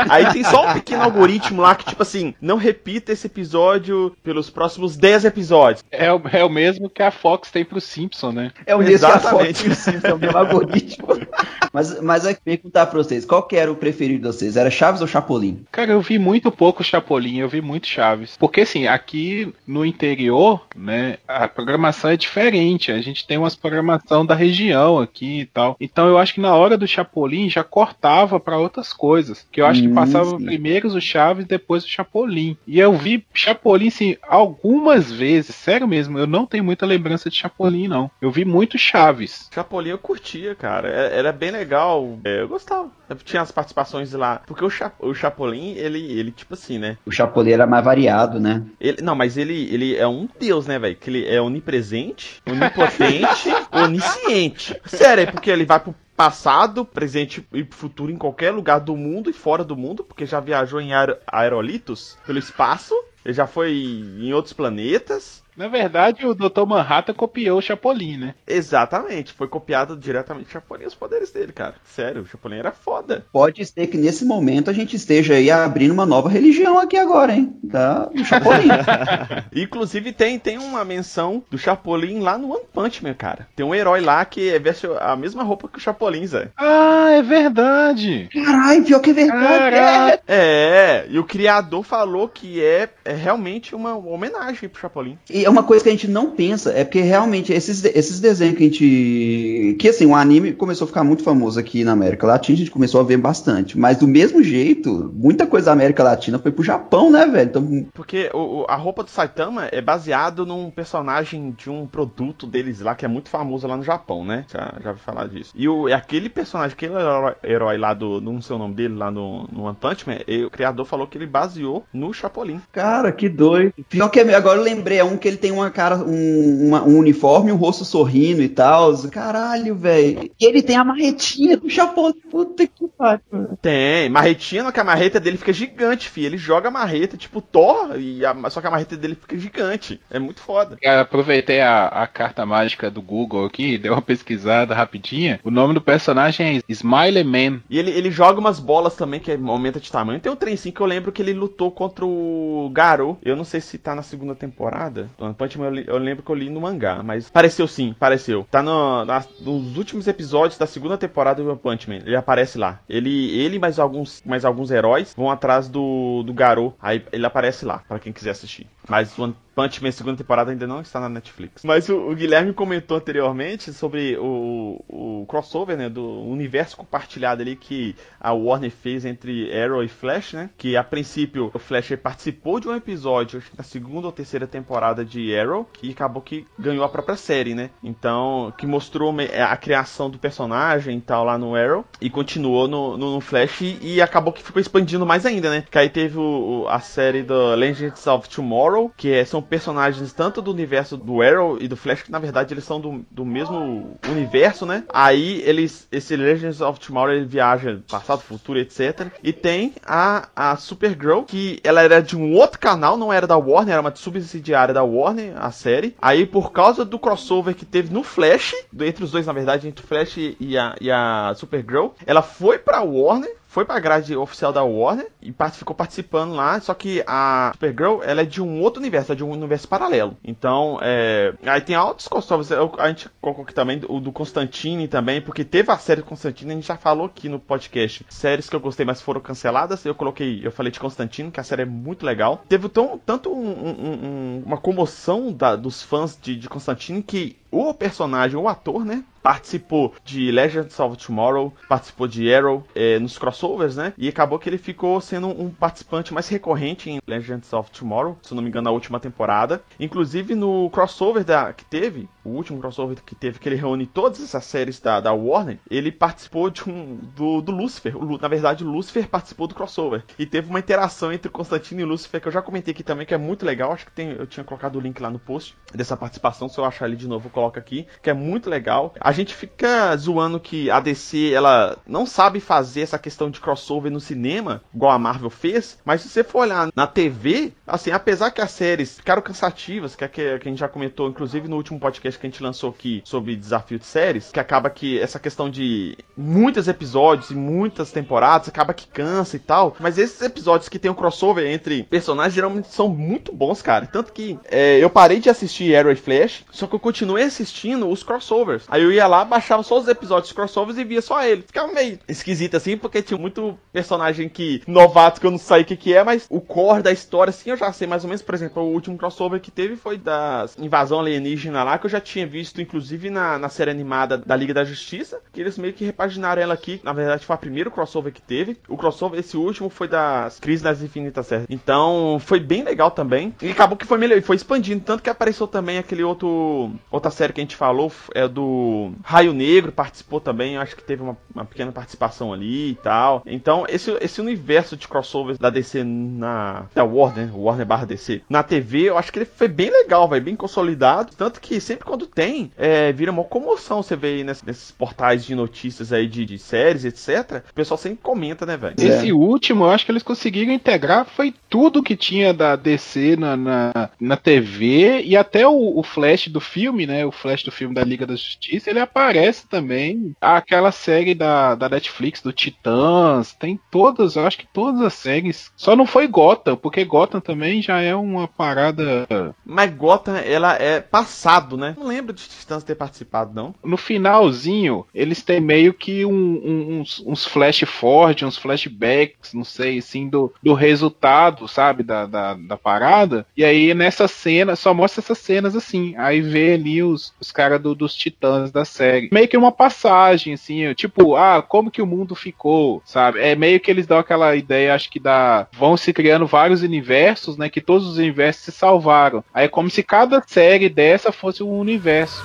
Aí 0.09 0.31
tem 0.33 0.43
só 0.43 0.69
um 0.69 0.73
pequeno 0.75 1.03
algoritmo 1.03 1.61
lá 1.61 1.75
que, 1.75 1.85
tipo 1.85 2.01
assim, 2.01 2.33
não 2.41 2.57
repita 2.57 3.11
esse 3.11 3.27
episódio 3.27 4.15
pelos 4.23 4.49
próximos 4.49 4.95
10 4.97 5.25
episódios. 5.25 5.83
É, 5.91 6.11
o- 6.11 6.21
é 6.31 6.43
o 6.43 6.49
mesmo 6.49 6.89
que 6.89 7.03
a 7.03 7.11
Fox 7.11 7.51
tem 7.51 7.63
pro 7.65 7.81
Simpson, 7.81 8.31
né? 8.31 8.51
É 8.65 8.75
o 8.75 8.79
mesmo 8.79 8.99
que 8.99 9.05
a 9.05 9.15
Exatamente. 9.17 9.63
Fox 9.63 9.65
e 9.65 9.69
o 9.69 9.75
Simpsons, 9.75 10.03
é 10.03 10.13
o 10.13 10.19
mesmo 10.19 10.37
algoritmo. 10.37 11.07
mas, 11.73 12.01
mas 12.01 12.25
eu 12.25 12.35
perguntar 12.43 12.85
pra 12.87 12.97
vocês, 12.97 13.25
qual 13.25 13.43
que 13.43 13.55
era 13.55 13.71
o 13.71 13.75
preferido 13.75 14.21
de 14.21 14.27
vocês? 14.37 14.57
Era 14.57 14.69
Chaves 14.69 15.01
ou 15.01 15.07
Chapolin? 15.07 15.63
Cara, 15.71 15.91
eu 15.91 16.01
vi 16.01 16.17
muito 16.19 16.51
pouco 16.51 16.83
Chapolin, 16.83 17.37
eu 17.39 17.49
vi 17.49 17.61
muito 17.61 17.87
Chaves. 17.87 18.30
Porque 18.37 18.61
assim, 18.61 18.87
aqui 18.87 19.53
no 19.65 19.85
interior, 19.85 20.65
né, 20.75 21.17
a 21.27 21.47
programação 21.47 22.11
é 22.11 22.17
diferente. 22.17 22.91
A 22.91 23.01
gente 23.01 23.25
tem 23.25 23.37
umas 23.37 23.55
programação 23.55 24.25
da 24.25 24.35
região 24.35 24.99
aqui 24.99 25.41
e 25.41 25.45
tal. 25.45 25.75
Então 25.79 26.07
eu 26.07 26.17
acho 26.17 26.33
que 26.33 26.41
na 26.41 26.55
hora 26.55 26.77
do 26.77 26.87
Chapolin 26.87 27.49
já 27.49 27.63
cortava 27.63 28.39
pra 28.39 28.57
outras 28.57 28.91
coisas. 28.93 29.47
Que 29.51 29.61
eu 29.61 29.65
acho 29.65 29.81
que 29.81 29.89
passava 29.89 30.37
sim. 30.37 30.45
primeiro 30.45 30.81
o 30.89 31.01
Chaves, 31.01 31.45
depois 31.45 31.83
o 31.83 31.87
Chapolin. 31.87 32.57
E 32.65 32.79
eu 32.79 32.93
vi 32.93 33.25
Chapolin, 33.33 33.87
assim, 33.87 34.17
algumas 34.21 35.11
vezes. 35.11 35.55
Sério 35.55 35.87
mesmo, 35.87 36.17
eu 36.17 36.27
não 36.27 36.45
tenho 36.45 36.63
muita 36.63 36.85
lembrança 36.85 37.29
de 37.29 37.35
Chapolin, 37.35 37.87
não. 37.87 38.09
Eu 38.21 38.31
vi 38.31 38.45
muito 38.45 38.77
Chaves. 38.77 39.49
Chapolin 39.53 39.89
eu 39.89 39.97
curtia, 39.97 40.55
cara. 40.55 40.89
É- 40.89 41.19
Era 41.19 41.31
bem 41.31 41.51
legal. 41.51 42.19
É, 42.23 42.41
eu 42.41 42.47
gostava. 42.47 42.89
Tinha 43.23 43.41
as 43.41 43.51
participações 43.51 44.13
lá. 44.13 44.41
Porque 44.45 44.63
o, 44.63 44.69
Cha 44.69 44.91
o 44.99 45.13
Chapolin, 45.13 45.73
ele, 45.73 45.99
ele, 45.99 46.31
tipo 46.31 46.53
assim, 46.53 46.77
né? 46.77 46.97
O 47.05 47.11
Chapolin 47.11 47.51
era 47.51 47.67
mais 47.67 47.83
variado, 47.83 48.20
né? 48.39 48.63
Ele, 48.79 49.01
não, 49.01 49.15
mas 49.15 49.37
ele, 49.37 49.73
ele 49.73 49.95
é 49.95 50.07
um 50.07 50.27
deus, 50.39 50.67
né, 50.67 50.77
velho? 50.77 50.95
Que 50.95 51.09
ele 51.09 51.27
é 51.27 51.41
onipresente, 51.41 52.41
onipotente, 52.47 53.49
onisciente. 53.71 54.79
Sério, 54.85 55.23
é 55.23 55.25
porque 55.25 55.49
ele 55.49 55.65
vai 55.65 55.79
pro 55.79 55.95
passado, 56.15 56.85
presente 56.85 57.43
e 57.51 57.65
futuro 57.71 58.11
em 58.11 58.17
qualquer 58.17 58.51
lugar 58.51 58.79
do 58.79 58.95
mundo 58.95 59.29
e 59.29 59.33
fora 59.33 59.63
do 59.63 59.75
mundo, 59.75 60.03
porque 60.03 60.25
já 60.25 60.39
viajou 60.39 60.79
em 60.79 60.93
aer 60.93 61.19
aerolitos 61.25 62.17
pelo 62.27 62.37
espaço. 62.37 62.93
Ele 63.25 63.33
já 63.33 63.47
foi 63.47 63.71
em 63.71 64.33
outros 64.33 64.53
planetas. 64.53 65.40
Na 65.61 65.67
verdade, 65.67 66.25
o 66.25 66.33
Dr. 66.33 66.65
Manhattan 66.65 67.13
copiou 67.13 67.59
o 67.59 67.61
Chapolin, 67.61 68.17
né? 68.17 68.33
Exatamente, 68.47 69.31
foi 69.31 69.47
copiado 69.47 69.95
diretamente 69.95 70.47
do 70.47 70.51
Chapolin 70.51 70.85
os 70.85 70.95
poderes 70.95 71.29
dele, 71.29 71.51
cara. 71.53 71.75
Sério, 71.85 72.23
o 72.23 72.25
Chapolin 72.25 72.57
era 72.57 72.71
foda. 72.71 73.27
Pode 73.31 73.63
ser 73.63 73.85
que 73.85 73.95
nesse 73.95 74.25
momento 74.25 74.71
a 74.71 74.73
gente 74.73 74.95
esteja 74.95 75.35
aí 75.35 75.51
abrindo 75.51 75.91
uma 75.91 76.03
nova 76.03 76.29
religião 76.29 76.79
aqui 76.79 76.97
agora, 76.97 77.33
hein? 77.33 77.55
Da, 77.63 78.05
do 78.05 78.25
Chapolin. 78.25 78.69
Inclusive 79.55 80.11
tem, 80.11 80.39
tem 80.39 80.57
uma 80.57 80.83
menção 80.83 81.43
do 81.51 81.59
Chapolin 81.59 82.21
lá 82.21 82.39
no 82.39 82.55
One 82.55 82.65
Punch 82.73 83.03
Man, 83.03 83.13
cara. 83.13 83.47
Tem 83.55 83.63
um 83.63 83.75
herói 83.75 84.01
lá 84.01 84.25
que 84.25 84.57
veste 84.57 84.87
a 84.99 85.15
mesma 85.15 85.43
roupa 85.43 85.67
que 85.67 85.77
o 85.77 85.81
Chapolin, 85.81 86.25
Zé. 86.25 86.49
Ah, 86.57 87.11
é 87.11 87.21
verdade. 87.21 88.29
Caralho, 88.33 88.83
pior 88.83 88.99
que 88.99 89.11
é 89.11 89.13
verdade. 89.13 89.75
Caraca. 89.75 90.23
É, 90.27 91.05
e 91.07 91.19
o 91.19 91.23
criador 91.23 91.83
falou 91.83 92.27
que 92.27 92.63
é, 92.63 92.89
é 93.05 93.13
realmente 93.13 93.75
uma 93.75 93.95
homenagem 93.95 94.67
pro 94.67 94.81
Chapolin. 94.81 95.19
E 95.29 95.45
é 95.45 95.50
uma 95.51 95.63
coisa 95.63 95.83
que 95.83 95.89
a 95.89 95.91
gente 95.93 96.07
não 96.07 96.31
pensa, 96.31 96.71
é 96.71 96.83
porque 96.83 97.01
realmente 97.01 97.53
esses, 97.53 97.83
esses 97.85 98.19
desenhos 98.19 98.57
que 98.57 98.63
a 98.63 98.67
gente. 98.67 99.75
Que 99.79 99.89
assim, 99.89 100.05
o 100.05 100.15
anime 100.15 100.53
começou 100.53 100.85
a 100.85 100.87
ficar 100.87 101.03
muito 101.03 101.23
famoso 101.23 101.59
aqui 101.59 101.83
na 101.83 101.91
América 101.91 102.25
Latina, 102.27 102.55
a 102.55 102.59
gente 102.59 102.71
começou 102.71 102.99
a 103.01 103.03
ver 103.03 103.17
bastante. 103.17 103.77
Mas 103.77 103.97
do 103.97 104.07
mesmo 104.07 104.41
jeito, 104.43 105.11
muita 105.13 105.45
coisa 105.45 105.67
da 105.67 105.71
América 105.73 106.03
Latina 106.03 106.39
foi 106.39 106.51
pro 106.51 106.63
Japão, 106.63 107.11
né, 107.11 107.25
velho? 107.25 107.49
Então, 107.49 107.85
Porque 107.93 108.29
o, 108.33 108.65
a 108.67 108.75
roupa 108.75 109.03
do 109.03 109.09
Saitama 109.09 109.67
é 109.71 109.81
baseado 109.81 110.45
num 110.45 110.69
personagem 110.69 111.51
de 111.57 111.69
um 111.69 111.85
produto 111.87 112.47
deles 112.47 112.79
lá 112.79 112.95
que 112.95 113.05
é 113.05 113.07
muito 113.07 113.29
famoso 113.29 113.67
lá 113.67 113.77
no 113.77 113.83
Japão, 113.83 114.23
né? 114.25 114.45
Já, 114.51 114.73
já 114.83 114.89
ouvi 114.89 115.01
falar 115.01 115.27
disso. 115.27 115.51
E 115.55 115.67
o, 115.67 115.87
aquele 115.93 116.29
personagem, 116.29 116.73
aquele 116.73 116.93
herói, 116.93 117.33
herói 117.43 117.77
lá 117.77 117.93
do. 117.93 118.21
Não 118.21 118.41
sei 118.41 118.55
o 118.55 118.59
nome 118.59 118.75
dele, 118.75 118.95
lá 118.95 119.09
no, 119.11 119.47
no 119.51 119.63
One 119.63 119.77
Punch 119.79 120.07
Man, 120.07 120.19
e 120.27 120.43
o 120.43 120.49
criador 120.49 120.85
falou 120.85 121.07
que 121.07 121.17
ele 121.17 121.25
baseou 121.25 121.83
no 121.93 122.13
Chapolin. 122.13 122.61
cara, 122.71 123.11
que 123.11 123.27
doido. 123.29 123.73
Pior 123.89 124.09
que 124.09 124.19
é- 124.19 124.35
agora 124.35 124.59
eu 124.59 124.63
lembrei, 124.63 124.99
é 124.99 125.03
um 125.03 125.17
que 125.17 125.27
ele 125.31 125.37
tem 125.37 125.51
uma 125.51 125.69
cara, 125.71 125.97
um, 125.97 126.67
uma- 126.67 126.83
um 126.83 126.97
uniforme, 126.97 127.51
um 127.51 127.55
rosto 127.55 127.83
sorrindo 127.85 128.41
e 128.41 128.49
tal. 128.49 128.95
Caralho, 129.09 129.75
velho. 129.75 130.29
E 130.39 130.45
ele 130.45 130.61
tem 130.61 130.75
a 130.75 130.83
marretinha 130.83 131.57
do 131.57 131.69
Chapolin. 131.69 132.13
Puta 132.29 132.65
que 132.67 132.87
pariu. 132.97 133.21
Tem, 133.61 134.09
marretinha, 134.09 134.71
que 134.71 134.79
a 134.79 134.83
marreta 134.83 135.19
dele 135.19 135.37
fica 135.37 135.51
gigante, 135.53 136.09
fi. 136.09 136.25
Ele 136.25 136.37
joga 136.37 136.67
a 136.69 136.71
marreta, 136.71 137.17
tipo 137.17 137.41
Thor, 137.41 137.99
e 137.99 138.25
a- 138.25 138.35
só 138.49 138.61
que 138.61 138.67
a 138.67 138.71
marreta 138.71 138.95
dele 138.95 139.15
fica 139.15 139.37
gigante. 139.37 139.99
É 140.09 140.19
muito 140.19 140.41
foda. 140.41 140.77
Eu 140.81 140.99
aproveitei 140.99 141.61
a, 141.61 141.87
a 141.87 142.07
carta 142.07 142.45
mágica 142.45 142.89
do 142.89 143.01
Google 143.01 143.45
aqui, 143.45 143.77
dei 143.79 143.91
uma 143.91 144.01
pesquisada 144.01 144.73
rapidinha. 144.73 145.39
O 145.43 145.51
nome 145.51 145.73
do 145.73 145.81
personagem 145.81 146.57
é 146.57 146.61
Smiley 146.69 147.23
Man. 147.23 147.61
E 147.69 147.77
ele, 147.77 147.91
ele 147.91 148.11
joga 148.11 148.39
umas 148.39 148.59
bolas 148.59 148.95
também 148.95 149.19
que 149.19 149.31
aumenta 149.31 149.79
de 149.79 149.91
tamanho. 149.91 150.19
Tem 150.19 150.31
um 150.31 150.35
trem 150.35 150.55
sim 150.55 150.71
que 150.71 150.81
eu 150.81 150.85
lembro 150.85 151.11
que 151.11 151.21
ele 151.21 151.33
lutou 151.33 151.71
contra 151.71 152.05
o 152.05 152.69
Garou. 152.73 153.17
Eu 153.23 153.35
não 153.35 153.43
sei 153.43 153.61
se 153.61 153.77
tá 153.77 153.93
na 153.95 154.01
segunda 154.03 154.35
temporada. 154.35 155.09
One 155.21 155.33
Punch 155.33 155.57
Man 155.57 155.65
eu, 155.65 155.71
li- 155.71 155.85
eu 155.87 155.97
lembro 155.97 156.23
que 156.23 156.31
eu 156.31 156.35
li 156.35 156.49
no 156.49 156.61
mangá, 156.61 157.01
mas 157.03 157.29
pareceu 157.29 157.67
sim, 157.67 157.95
pareceu. 157.99 158.45
Tá 158.49 158.61
no, 158.63 159.05
nas- 159.05 159.29
nos 159.39 159.77
últimos 159.77 160.07
episódios 160.07 160.57
da 160.57 160.65
segunda 160.67 160.97
temporada 160.97 161.41
do 161.43 161.49
One 161.49 161.59
Punch 161.59 161.89
Man. 161.89 161.99
Ele 162.05 162.15
aparece 162.15 162.57
lá. 162.57 162.79
Ele, 162.89 163.29
ele 163.39 163.59
mais 163.59 163.79
alguns, 163.79 164.21
mais 164.25 164.43
alguns 164.45 164.71
heróis 164.71 165.13
vão 165.15 165.29
atrás 165.29 165.67
do, 165.69 166.23
do 166.23 166.33
Garou. 166.33 166.75
Aí 166.81 167.03
ele 167.11 167.25
aparece 167.25 167.65
lá, 167.65 167.79
pra 167.87 167.99
quem 167.99 168.11
quiser 168.13 168.31
assistir. 168.31 168.67
Mas 168.87 169.17
o 169.17 169.23
One 169.23 169.35
Punch 169.53 169.83
Man 169.83 169.91
segunda 169.91 170.17
temporada 170.17 170.49
ainda 170.51 170.65
não 170.65 170.79
está 170.81 170.99
na 170.99 171.09
Netflix. 171.09 171.63
Mas 171.65 171.89
o, 171.89 172.09
o 172.09 172.15
Guilherme 172.15 172.53
comentou 172.53 172.95
anteriormente 172.97 173.73
sobre 173.73 174.17
o, 174.17 174.81
o 174.87 175.25
crossover, 175.27 175.77
né, 175.77 175.89
do 175.89 176.21
universo 176.23 176.77
compartilhado 176.77 177.41
ali 177.41 177.57
que 177.57 177.93
a 178.19 178.31
Warner 178.31 178.71
fez 178.71 179.03
entre 179.05 179.51
Arrow 179.53 179.83
e 179.83 179.89
Flash, 179.89 180.33
né? 180.33 180.49
Que 180.57 180.77
a 180.77 180.83
princípio 180.83 181.51
o 181.53 181.59
Flash 181.59 181.93
participou 182.01 182.61
de 182.61 182.69
um 182.69 182.75
episódio, 182.75 183.39
acho 183.39 183.51
que 183.51 183.57
na 183.57 183.63
segunda 183.63 184.07
ou 184.07 184.11
terceira 184.13 184.47
temporada 184.47 185.03
de 185.03 185.37
Arrow, 185.37 185.69
e 185.83 185.91
acabou 185.91 186.21
que 186.21 186.47
ganhou 186.57 186.85
a 186.85 186.89
própria 186.89 187.17
série, 187.17 187.53
né? 187.53 187.71
Então, 187.83 188.53
que 188.57 188.65
mostrou 188.65 189.13
a 189.45 189.57
criação 189.57 190.09
do 190.09 190.17
personagem 190.17 190.97
e 190.97 191.01
tal 191.01 191.25
lá 191.25 191.37
no 191.37 191.55
Arrow, 191.55 191.83
e 191.99 192.09
continuou 192.09 192.69
no, 192.69 192.97
no, 192.97 193.15
no 193.15 193.21
Flash, 193.21 193.61
e, 193.81 194.01
acabou 194.01 194.31
que 194.31 194.41
ficou 194.41 194.61
expandindo 194.61 195.05
mais 195.05 195.25
ainda, 195.25 195.49
né? 195.49 195.65
Que 195.69 195.77
aí 195.77 195.89
teve 195.89 196.17
o- 196.17 196.65
a 196.69 196.79
série 196.79 197.21
do 197.21 197.53
Legends 197.55 198.07
of 198.07 198.29
Tomorrow, 198.29 198.70
que 198.97 199.11
é- 199.11 199.25
são 199.25 199.41
personagens 199.41 200.13
tanto 200.13 200.41
do 200.41 200.51
universo 200.51 200.97
do 200.97 201.21
Arrow 201.21 201.57
e 201.59 201.67
do 201.67 201.75
Flash, 201.77 202.03
que 202.03 202.11
na 202.11 202.19
verdade 202.19 202.53
eles 202.53 202.63
são 202.63 202.79
do, 202.79 203.05
do 203.09 203.25
mesmo 203.25 203.97
universo, 204.09 204.65
né? 204.65 204.83
Aí 204.93 205.41
eles, 205.45 205.87
esse 205.91 206.15
Legends 206.15 206.61
of 206.61 206.79
Tomorrow 206.79 207.13
ele 207.13 207.25
viaja 207.25 207.79
passado, 207.89 208.21
futuro, 208.21 208.59
etc. 208.59 209.07
E 209.23 209.31
tem 209.33 209.73
a, 209.85 210.29
a 210.35 210.55
Supergirl, 210.55 211.23
que 211.23 211.59
ela 211.63 211.81
era 211.81 212.01
de 212.01 212.17
um 212.17 212.33
outro 212.33 212.59
canal, 212.59 212.97
não 212.97 213.11
era 213.11 213.27
da 213.27 213.37
Warner, 213.37 213.73
era 213.73 213.81
uma 213.81 213.95
subsidiária 213.95 214.73
da 214.73 214.83
Warner, 214.83 215.33
a 215.37 215.51
série. 215.51 215.95
Aí 216.01 216.25
por 216.25 216.51
causa 216.51 216.83
do 216.85 216.99
crossover 216.99 217.55
que 217.55 217.65
teve 217.65 217.93
no 217.93 218.03
Flash, 218.03 218.53
entre 218.79 219.03
os 219.03 219.11
dois 219.11 219.25
na 219.25 219.33
verdade, 219.33 219.67
entre 219.67 219.83
o 219.83 219.87
Flash 219.87 220.17
e 220.17 220.57
a, 220.57 220.75
e 220.79 220.89
a 220.91 221.33
Supergirl, 221.35 221.89
ela 222.05 222.21
foi 222.21 222.57
pra 222.57 222.81
Warner 222.81 223.35
foi 223.51 223.65
pra 223.65 223.81
grade 223.81 224.15
oficial 224.15 224.53
da 224.53 224.63
Warner 224.63 225.09
e 225.21 225.29
part- 225.33 225.57
ficou 225.57 225.75
participando 225.75 226.33
lá, 226.33 226.57
só 226.61 226.73
que 226.73 227.03
a 227.05 227.51
Supergirl, 227.53 228.01
ela 228.01 228.21
é 228.21 228.25
de 228.25 228.41
um 228.41 228.61
outro 228.61 228.79
universo, 228.79 229.11
é 229.11 229.15
de 229.15 229.25
um 229.25 229.29
universo 229.29 229.67
paralelo. 229.67 230.15
Então, 230.23 230.79
é... 230.81 231.33
Aí 231.45 231.59
tem 231.59 231.75
altos 231.75 232.07
eu- 232.49 232.73
a 232.77 232.87
gente 232.87 233.09
colocou 233.19 233.43
aqui 233.43 233.53
também 233.53 233.81
o 233.89 233.99
do 233.99 234.09
Constantine 234.09 234.87
também, 234.87 235.19
porque 235.19 235.43
teve 235.43 235.69
a 235.69 235.77
série 235.77 235.99
do 235.99 236.07
Constantine, 236.07 236.51
a 236.51 236.55
gente 236.55 236.67
já 236.67 236.77
falou 236.77 237.07
aqui 237.07 237.27
no 237.27 237.39
podcast. 237.39 238.05
Séries 238.07 238.49
que 238.49 238.55
eu 238.55 238.59
gostei, 238.61 238.85
mas 238.85 239.01
foram 239.01 239.19
canceladas, 239.19 239.83
eu 239.85 239.93
coloquei, 239.93 240.39
eu 240.41 240.51
falei 240.51 240.71
de 240.71 240.79
Constantine, 240.79 241.29
que 241.29 241.39
a 241.41 241.43
série 241.43 241.63
é 241.63 241.65
muito 241.65 242.05
legal. 242.05 242.45
Teve 242.47 242.69
tão, 242.69 242.97
tanto 243.05 243.29
um- 243.33 243.67
um- 243.67 244.05
um- 244.05 244.43
uma 244.45 244.57
comoção 244.57 245.29
da- 245.29 245.57
dos 245.57 245.83
fãs 245.83 246.17
de, 246.21 246.37
de 246.37 246.47
Constantine 246.47 247.03
que 247.03 247.35
o 247.51 247.73
personagem, 247.73 248.37
o 248.37 248.47
ator, 248.47 248.85
né? 248.85 249.03
Participou 249.21 249.93
de 250.03 250.31
Legends 250.31 250.79
of 250.79 250.97
Tomorrow, 250.97 251.53
participou 251.67 252.07
de 252.07 252.33
Arrow 252.33 252.63
eh, 252.75 252.99
nos 252.99 253.17
crossovers, 253.17 253.75
né? 253.75 253.93
E 253.97 254.07
acabou 254.07 254.39
que 254.39 254.49
ele 254.49 254.57
ficou 254.57 254.99
sendo 255.01 255.27
um 255.27 255.49
participante 255.49 256.13
mais 256.13 256.27
recorrente 256.27 256.89
em 256.89 256.99
Legends 257.07 257.51
of 257.53 257.69
Tomorrow, 257.71 258.17
se 258.21 258.33
não 258.33 258.41
me 258.41 258.49
engano, 258.49 258.65
na 258.65 258.71
última 258.71 258.99
temporada. 258.99 259.61
Inclusive 259.79 260.35
no 260.35 260.69
crossover 260.69 261.23
da, 261.23 261.53
que 261.53 261.65
teve, 261.65 262.07
o 262.23 262.29
último 262.29 262.59
crossover 262.59 262.97
que 263.03 263.15
teve, 263.15 263.39
que 263.39 263.49
ele 263.49 263.55
reúne 263.55 263.85
todas 263.85 264.21
essas 264.21 264.45
séries 264.45 264.79
da, 264.79 264.99
da 264.99 265.13
Warner, 265.13 265.59
ele 265.69 265.91
participou 265.91 266.49
de 266.49 266.69
um 266.69 266.99
do, 267.15 267.41
do 267.41 267.51
Lucifer. 267.51 267.97
O 267.97 268.17
na 268.17 268.27
verdade, 268.27 268.63
o 268.63 268.67
Lucifer 268.67 269.07
participou 269.07 269.47
do 269.47 269.55
crossover. 269.55 270.03
E 270.17 270.25
teve 270.25 270.49
uma 270.49 270.59
interação 270.59 271.11
entre 271.11 271.29
Constantino 271.29 271.81
e 271.81 271.85
Lucifer 271.85 272.21
que 272.21 272.27
eu 272.27 272.31
já 272.31 272.41
comentei 272.41 272.71
aqui 272.71 272.83
também, 272.83 273.05
que 273.05 273.13
é 273.13 273.17
muito 273.17 273.45
legal. 273.45 273.71
Acho 273.71 273.85
que 273.85 273.91
tem, 273.91 274.11
eu 274.11 274.27
tinha 274.27 274.43
colocado 274.43 274.75
o 274.75 274.79
link 274.79 274.99
lá 274.99 275.09
no 275.09 275.19
post 275.19 275.55
dessa 275.73 275.97
participação. 275.97 276.47
Se 276.47 276.57
eu 276.57 276.65
achar 276.65 276.87
ele 276.87 276.95
de 276.95 277.07
novo, 277.07 277.27
eu 277.27 277.31
coloco 277.31 277.57
aqui, 277.57 277.87
que 278.01 278.09
é 278.09 278.13
muito 278.13 278.49
legal. 278.49 278.93
A 279.11 279.13
gente 279.13 279.35
fica 279.35 279.93
zoando 279.97 280.39
que 280.39 280.71
a 280.71 280.79
DC 280.79 281.33
ela 281.33 281.77
não 281.85 282.05
sabe 282.05 282.39
fazer 282.39 282.79
essa 282.79 282.97
questão 282.97 283.29
de 283.29 283.41
crossover 283.41 283.91
no 283.91 283.99
cinema, 283.99 284.63
igual 284.73 284.93
a 284.93 284.97
Marvel 284.97 285.29
fez, 285.29 285.77
mas 285.83 285.99
se 285.99 286.07
você 286.07 286.23
for 286.23 286.43
olhar 286.43 286.69
na 286.73 286.87
TV, 286.87 287.51
assim, 287.67 287.91
apesar 287.91 288.31
que 288.31 288.39
as 288.39 288.51
séries 288.51 288.95
ficaram 288.95 289.21
cansativas, 289.21 289.97
que, 289.97 290.05
é 290.05 290.07
que, 290.07 290.21
a 290.21 290.37
gente 290.37 290.59
já 290.59 290.69
comentou, 290.69 291.09
inclusive 291.09 291.49
no 291.49 291.57
último 291.57 291.77
podcast 291.77 292.17
que 292.17 292.25
a 292.25 292.29
gente 292.29 292.41
lançou 292.41 292.69
aqui 292.69 293.01
sobre 293.03 293.35
desafio 293.35 293.77
de 293.77 293.85
séries, 293.85 294.31
que 294.31 294.39
acaba 294.39 294.69
que 294.69 294.97
essa 294.97 295.19
questão 295.19 295.49
de 295.49 295.97
muitos 296.15 296.69
episódios 296.69 297.31
e 297.31 297.35
muitas 297.35 297.91
temporadas 297.91 298.47
acaba 298.47 298.73
que 298.73 298.87
cansa 298.87 299.35
e 299.35 299.39
tal, 299.39 299.75
mas 299.77 299.97
esses 299.97 300.21
episódios 300.21 300.69
que 300.69 300.79
tem 300.79 300.89
um 300.89 300.95
crossover 300.95 301.45
entre 301.45 301.83
personagens 301.83 302.33
geralmente 302.33 302.69
são 302.69 302.87
muito 302.87 303.33
bons, 303.33 303.61
cara. 303.61 303.87
Tanto 303.87 304.13
que 304.13 304.39
é, 304.49 304.77
eu 304.79 304.89
parei 304.89 305.19
de 305.19 305.29
assistir 305.29 305.75
Arrow 305.75 305.91
e 305.91 305.97
Flash, 305.97 306.45
só 306.49 306.65
que 306.65 306.75
eu 306.75 306.79
continuei 306.79 307.25
assistindo 307.25 307.89
os 307.89 308.03
crossovers. 308.03 308.63
Aí 308.69 308.81
eu 308.81 308.89
ia 308.89 309.00
lá, 309.07 309.23
baixava 309.25 309.63
só 309.63 309.79
os 309.79 309.87
episódios 309.87 310.31
crossovers 310.31 310.77
e 310.77 310.83
via 310.83 311.01
só 311.01 311.23
ele. 311.23 311.43
Ficava 311.43 311.71
meio 311.71 311.99
esquisito 312.07 312.57
assim, 312.57 312.77
porque 312.77 313.01
tinha 313.01 313.17
muito 313.17 313.57
personagem 313.71 314.29
que 314.29 314.61
novato 314.67 315.19
que 315.19 315.27
eu 315.27 315.31
não 315.31 315.37
sei 315.37 315.61
o 315.61 315.65
que, 315.65 315.75
que 315.75 315.93
é, 315.93 316.03
mas 316.03 316.27
o 316.29 316.41
core 316.41 316.81
da 316.81 316.91
história, 316.91 317.29
assim, 317.29 317.49
eu 317.49 317.57
já 317.57 317.71
sei 317.71 317.87
mais 317.87 318.03
ou 318.03 318.09
menos. 318.09 318.21
Por 318.21 318.35
exemplo, 318.35 318.63
o 318.63 318.71
último 318.71 318.97
crossover 318.97 319.39
que 319.39 319.51
teve 319.51 319.75
foi 319.75 319.97
da 319.97 320.45
invasão 320.57 320.99
alienígena 320.99 321.63
lá, 321.63 321.77
que 321.77 321.85
eu 321.85 321.89
já 321.89 321.99
tinha 321.99 322.25
visto, 322.25 322.61
inclusive, 322.61 323.09
na, 323.09 323.37
na 323.37 323.49
série 323.49 323.71
animada 323.71 324.17
da 324.17 324.35
Liga 324.35 324.53
da 324.53 324.63
Justiça, 324.63 325.19
que 325.31 325.41
eles 325.41 325.57
meio 325.57 325.73
que 325.73 325.85
repaginaram 325.85 326.41
ela 326.41 326.53
aqui. 326.53 326.79
Na 326.83 326.93
verdade, 326.93 327.25
foi 327.25 327.35
o 327.35 327.39
primeiro 327.39 327.71
crossover 327.71 328.11
que 328.13 328.21
teve. 328.21 328.57
O 328.67 328.77
crossover, 328.77 329.19
esse 329.19 329.37
último, 329.37 329.69
foi 329.69 329.87
das 329.87 330.39
Crises 330.39 330.61
das 330.61 330.81
Infinitas 330.81 331.27
Terras. 331.27 331.45
Então, 331.49 332.17
foi 332.19 332.39
bem 332.39 332.63
legal 332.63 332.91
também. 332.91 333.33
E 333.41 333.51
acabou 333.51 333.77
que 333.77 333.85
foi 333.85 333.97
melhor, 333.97 334.21
foi 334.21 334.35
expandindo. 334.35 334.83
Tanto 334.83 335.03
que 335.03 335.09
apareceu 335.09 335.47
também 335.47 335.77
aquele 335.77 336.03
outro. 336.03 336.71
Outra 336.89 337.11
série 337.11 337.33
que 337.33 337.41
a 337.41 337.43
gente 337.43 337.55
falou, 337.55 337.91
é 338.13 338.27
do 338.27 338.90
Raio 339.03 339.33
Negro 339.33 339.71
participou 339.71 340.19
também, 340.19 340.57
acho 340.57 340.75
que 340.75 340.83
teve 340.83 341.01
uma, 341.01 341.17
uma, 341.33 341.45
pequena 341.45 341.71
participação 341.71 342.33
ali 342.33 342.71
e 342.71 342.75
tal. 342.75 343.23
Então, 343.25 343.65
esse, 343.67 343.91
esse 344.01 344.21
universo 344.21 344.75
de 344.77 344.87
crossovers 344.87 345.37
da 345.37 345.49
DC 345.49 345.83
na. 345.83 346.65
da 346.73 346.83
Warner, 346.83 347.37
Warner 347.37 347.65
barra 347.65 347.85
DC, 347.85 348.21
na 348.29 348.43
TV, 348.43 348.89
eu 348.89 348.97
acho 348.97 349.11
que 349.11 349.19
ele 349.19 349.25
foi 349.25 349.47
bem 349.47 349.69
legal, 349.69 350.07
vai 350.07 350.19
bem 350.19 350.35
consolidado. 350.35 351.11
Tanto 351.15 351.39
que 351.39 351.59
sempre 351.59 351.85
quando 351.85 352.07
tem, 352.07 352.51
é, 352.57 352.91
vira 352.91 353.11
uma 353.11 353.23
comoção 353.23 353.81
você 353.81 353.95
vê 353.95 354.07
aí 354.15 354.23
nesses, 354.23 354.43
nesses 354.43 354.71
portais 354.71 355.25
de 355.25 355.35
notícias 355.35 355.91
aí 355.93 356.07
de, 356.07 356.25
de 356.25 356.37
séries, 356.37 356.85
etc. 356.85 357.43
O 357.49 357.53
pessoal 357.53 357.77
sempre 357.77 357.99
comenta, 358.01 358.45
né, 358.45 358.57
velho? 358.57 358.75
Esse 358.77 359.09
é. 359.09 359.13
último, 359.13 359.65
eu 359.65 359.69
acho 359.69 359.85
que 359.85 359.91
eles 359.91 360.03
conseguiram 360.03 360.51
integrar, 360.51 361.05
foi 361.05 361.33
tudo 361.49 361.83
que 361.83 361.95
tinha 361.95 362.33
da 362.33 362.55
DC 362.55 363.15
na, 363.17 363.37
na, 363.37 363.89
na 363.99 364.17
TV 364.17 365.01
e 365.03 365.15
até 365.15 365.47
o, 365.47 365.77
o 365.77 365.83
Flash 365.83 366.27
do 366.27 366.39
filme, 366.39 366.85
né? 366.85 367.05
O 367.05 367.11
Flash 367.11 367.43
do 367.43 367.51
filme 367.51 367.73
da 367.75 367.83
Liga 367.83 368.05
da 368.05 368.15
Justiça, 368.15 368.69
ele 368.69 368.79
aparece 368.81 369.47
também. 369.47 370.15
Aquela 370.19 370.71
série 370.71 371.13
da, 371.15 371.55
da 371.55 371.69
Netflix, 371.69 372.21
do 372.21 372.33
Titãs, 372.33 373.33
tem 373.33 373.59
todas, 373.69 374.15
eu 374.15 374.25
acho 374.25 374.37
que 374.37 374.47
todas 374.47 374.81
as 374.81 374.93
séries. 374.93 375.51
Só 375.55 375.75
não 375.75 375.85
foi 375.85 376.07
Gotham, 376.07 376.55
porque 376.55 376.83
Gotham 376.83 377.19
também 377.19 377.61
já 377.61 377.81
é 377.81 377.95
uma 377.95 378.27
parada. 378.27 379.07
Mas 379.45 379.73
Gotham, 379.73 380.17
ela 380.17 380.55
é 380.55 380.79
passado, 380.79 381.57
né? 381.57 381.75
Não 381.77 381.87
lembro 381.87 382.13
de 382.13 382.23
Titãs 382.23 382.63
ter 382.63 382.75
participado, 382.75 383.33
não. 383.33 383.53
No 383.63 383.77
finalzinho, 383.77 384.85
eles 384.93 385.23
têm 385.23 385.39
meio 385.39 385.73
que 385.73 386.05
um, 386.05 386.11
um, 386.13 386.79
uns, 386.79 387.03
uns 387.05 387.25
flash 387.25 387.63
forward, 387.65 388.25
uns 388.25 388.37
flashbacks, 388.37 389.33
não 389.33 389.43
sei, 389.43 389.79
assim, 389.79 390.09
do, 390.09 390.33
do 390.41 390.53
resultado, 390.53 391.47
sabe, 391.47 391.83
da, 391.83 392.05
da, 392.05 392.33
da 392.33 392.57
parada. 392.57 393.25
E 393.35 393.43
aí 393.43 393.73
nessa 393.73 394.07
cena, 394.07 394.55
só 394.55 394.73
mostra 394.73 395.01
essas 395.01 395.17
cenas 395.17 395.55
assim. 395.55 395.95
Aí 395.97 396.21
vê 396.21 396.53
ali 396.53 396.83
os, 396.83 397.13
os 397.19 397.31
caras 397.31 397.61
do, 397.61 397.75
dos 397.75 397.95
titãs 397.95 398.51
da 398.51 398.65
série. 398.71 399.09
Meio 399.11 399.27
que 399.27 399.37
uma 399.37 399.51
passagem, 399.51 400.33
assim, 400.33 400.73
tipo, 400.73 401.15
ah, 401.15 401.41
como 401.41 401.69
que 401.69 401.81
o 401.81 401.85
mundo 401.85 402.15
ficou, 402.15 402.81
sabe? 402.85 403.19
É 403.19 403.35
meio 403.35 403.59
que 403.59 403.69
eles 403.69 403.85
dão 403.85 403.99
aquela 403.99 404.35
ideia, 404.35 404.73
acho 404.73 404.89
que 404.89 404.99
da. 404.99 405.47
Vão 405.53 405.75
se 405.75 405.93
criando 405.93 406.25
vários 406.25 406.61
universos, 406.61 407.37
né? 407.37 407.49
Que 407.49 407.61
todos 407.61 407.87
os 407.87 407.97
universos 407.97 408.43
se 408.43 408.51
salvaram. 408.51 409.23
Aí 409.33 409.45
é 409.45 409.47
como 409.47 409.69
se 409.69 409.83
cada 409.83 410.23
série 410.25 410.69
dessa 410.69 411.11
fosse 411.11 411.43
um 411.43 411.57
universo. 411.57 412.23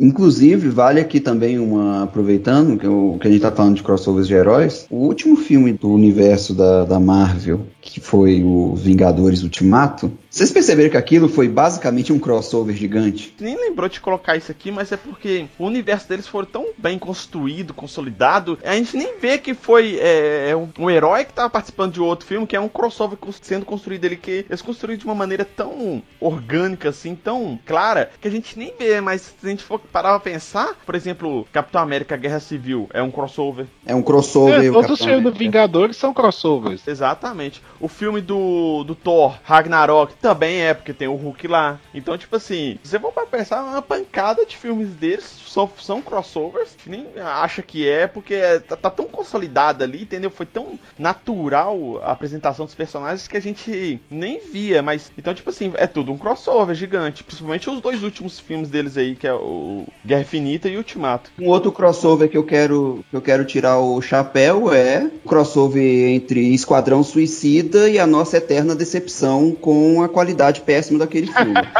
Inclusive, 0.00 0.70
vale 0.70 0.98
aqui 0.98 1.20
também 1.20 1.58
uma. 1.58 2.04
Aproveitando 2.04 2.78
que, 2.78 2.86
o, 2.86 3.18
que 3.20 3.28
a 3.28 3.30
gente 3.30 3.42
tá 3.42 3.52
falando 3.52 3.76
de 3.76 3.82
crossovers 3.82 4.26
de 4.26 4.32
heróis, 4.32 4.86
o 4.90 4.96
último 4.96 5.36
filme 5.36 5.74
do 5.74 5.92
universo 5.92 6.54
da, 6.54 6.86
da 6.86 6.98
Marvel, 6.98 7.66
que 7.82 8.00
foi 8.00 8.42
o 8.42 8.74
Vingadores 8.74 9.42
Ultimato, 9.42 10.10
vocês 10.30 10.52
perceberam 10.52 10.90
que 10.90 10.96
aquilo 10.96 11.28
foi 11.28 11.48
basicamente 11.48 12.12
um 12.12 12.18
crossover 12.18 12.76
gigante? 12.76 13.34
Nem 13.40 13.56
lembrou 13.56 13.88
de 13.88 14.00
colocar 14.00 14.36
isso 14.36 14.52
aqui, 14.52 14.70
mas 14.70 14.92
é 14.92 14.96
porque 14.96 15.46
o 15.58 15.66
universo 15.66 16.08
deles 16.08 16.28
foi 16.28 16.46
tão 16.46 16.68
bem 16.78 17.00
construído, 17.00 17.74
consolidado, 17.74 18.56
a 18.64 18.76
gente 18.76 18.96
nem 18.96 19.18
vê 19.18 19.38
que 19.38 19.54
foi 19.54 19.98
é, 20.00 20.50
é 20.50 20.56
um, 20.56 20.68
um, 20.78 20.88
herói 20.88 21.24
que 21.24 21.32
tava 21.32 21.50
participando 21.50 21.94
de 21.94 22.00
outro 22.00 22.26
filme, 22.26 22.46
que 22.46 22.54
é 22.54 22.60
um 22.60 22.68
crossover 22.68 23.18
sendo 23.42 23.66
construído 23.66 24.04
ali, 24.04 24.16
que 24.16 24.46
eles 24.48 24.62
construíram 24.62 25.00
de 25.00 25.04
uma 25.04 25.16
maneira 25.16 25.44
tão 25.44 26.00
orgânica, 26.20 26.90
assim, 26.90 27.16
tão 27.16 27.58
clara, 27.66 28.10
que 28.20 28.28
a 28.28 28.30
gente 28.30 28.56
nem 28.56 28.72
vê, 28.78 29.00
mas 29.00 29.22
se 29.22 29.46
a 29.46 29.50
gente 29.50 29.64
for 29.64 29.80
parar 29.80 30.10
pra 30.10 30.32
pensar, 30.32 30.76
por 30.86 30.94
exemplo, 30.94 31.44
Capitão 31.52 31.82
América 31.82 32.16
Guerra 32.16 32.38
Civil 32.38 32.88
é 32.94 33.02
um 33.02 33.10
crossover. 33.10 33.66
É 33.84 33.96
um 33.96 34.02
crossover. 34.02 34.64
É, 34.64 34.70
todos 34.70 34.92
os 34.92 35.04
filmes 35.04 35.24
do 35.24 35.32
Vingadores 35.32 35.96
são 35.96 36.14
crossovers. 36.14 36.86
Exatamente. 36.86 37.60
O 37.80 37.88
filme 37.88 38.20
do, 38.20 38.84
do 38.84 38.94
Thor, 38.94 39.36
Ragnarok, 39.42 40.19
também 40.20 40.62
é, 40.62 40.74
porque 40.74 40.92
tem 40.92 41.08
o 41.08 41.14
Hulk 41.14 41.48
lá. 41.48 41.80
Então, 41.94 42.16
tipo 42.16 42.36
assim, 42.36 42.78
você 42.82 42.98
for 42.98 43.12
pra 43.12 43.26
pensar, 43.26 43.62
uma 43.62 43.82
pancada 43.82 44.44
de 44.44 44.56
filmes 44.56 44.90
deles 44.90 45.24
são, 45.46 45.70
são 45.80 46.02
crossovers, 46.02 46.76
nem 46.86 47.06
acha 47.18 47.62
que 47.62 47.88
é, 47.88 48.06
porque 48.06 48.34
é, 48.34 48.58
tá, 48.58 48.76
tá, 48.76 48.90
tão 48.90 49.06
consolidado 49.06 49.82
ali, 49.82 50.02
entendeu? 50.02 50.30
Foi 50.30 50.46
tão 50.46 50.78
natural 50.98 52.00
a 52.02 52.12
apresentação 52.12 52.66
dos 52.66 52.74
personagens 52.74 53.26
que 53.26 53.36
a 53.36 53.40
gente 53.40 54.00
nem 54.10 54.40
via, 54.40 54.82
mas 54.82 55.10
então, 55.16 55.34
tipo 55.34 55.50
assim, 55.50 55.72
é 55.76 55.86
tudo 55.86 56.12
um 56.12 56.18
crossover 56.18 56.74
gigante, 56.74 57.24
principalmente 57.24 57.70
os 57.70 57.80
dois 57.80 58.02
últimos 58.02 58.38
filmes 58.38 58.68
deles 58.68 58.96
aí, 58.96 59.16
que 59.16 59.26
é 59.26 59.32
o 59.32 59.86
Guerra 60.04 60.22
Infinita 60.22 60.68
e 60.68 60.76
Ultimato. 60.76 61.30
Um 61.38 61.48
outro 61.48 61.72
crossover 61.72 62.28
que 62.28 62.36
eu 62.36 62.44
quero, 62.44 63.04
que 63.10 63.16
eu 63.16 63.22
quero 63.22 63.44
tirar 63.44 63.78
o 63.78 64.00
chapéu 64.02 64.72
é 64.72 65.10
o 65.24 65.28
crossover 65.28 66.10
entre 66.10 66.54
Esquadrão 66.54 67.02
Suicida 67.02 67.88
e 67.88 67.98
a 67.98 68.06
nossa 68.06 68.36
eterna 68.36 68.74
decepção 68.74 69.52
com 69.52 70.02
a 70.02 70.08
qualidade 70.10 70.60
péssima 70.60 70.98
daquele 70.98 71.28
filme. 71.28 71.54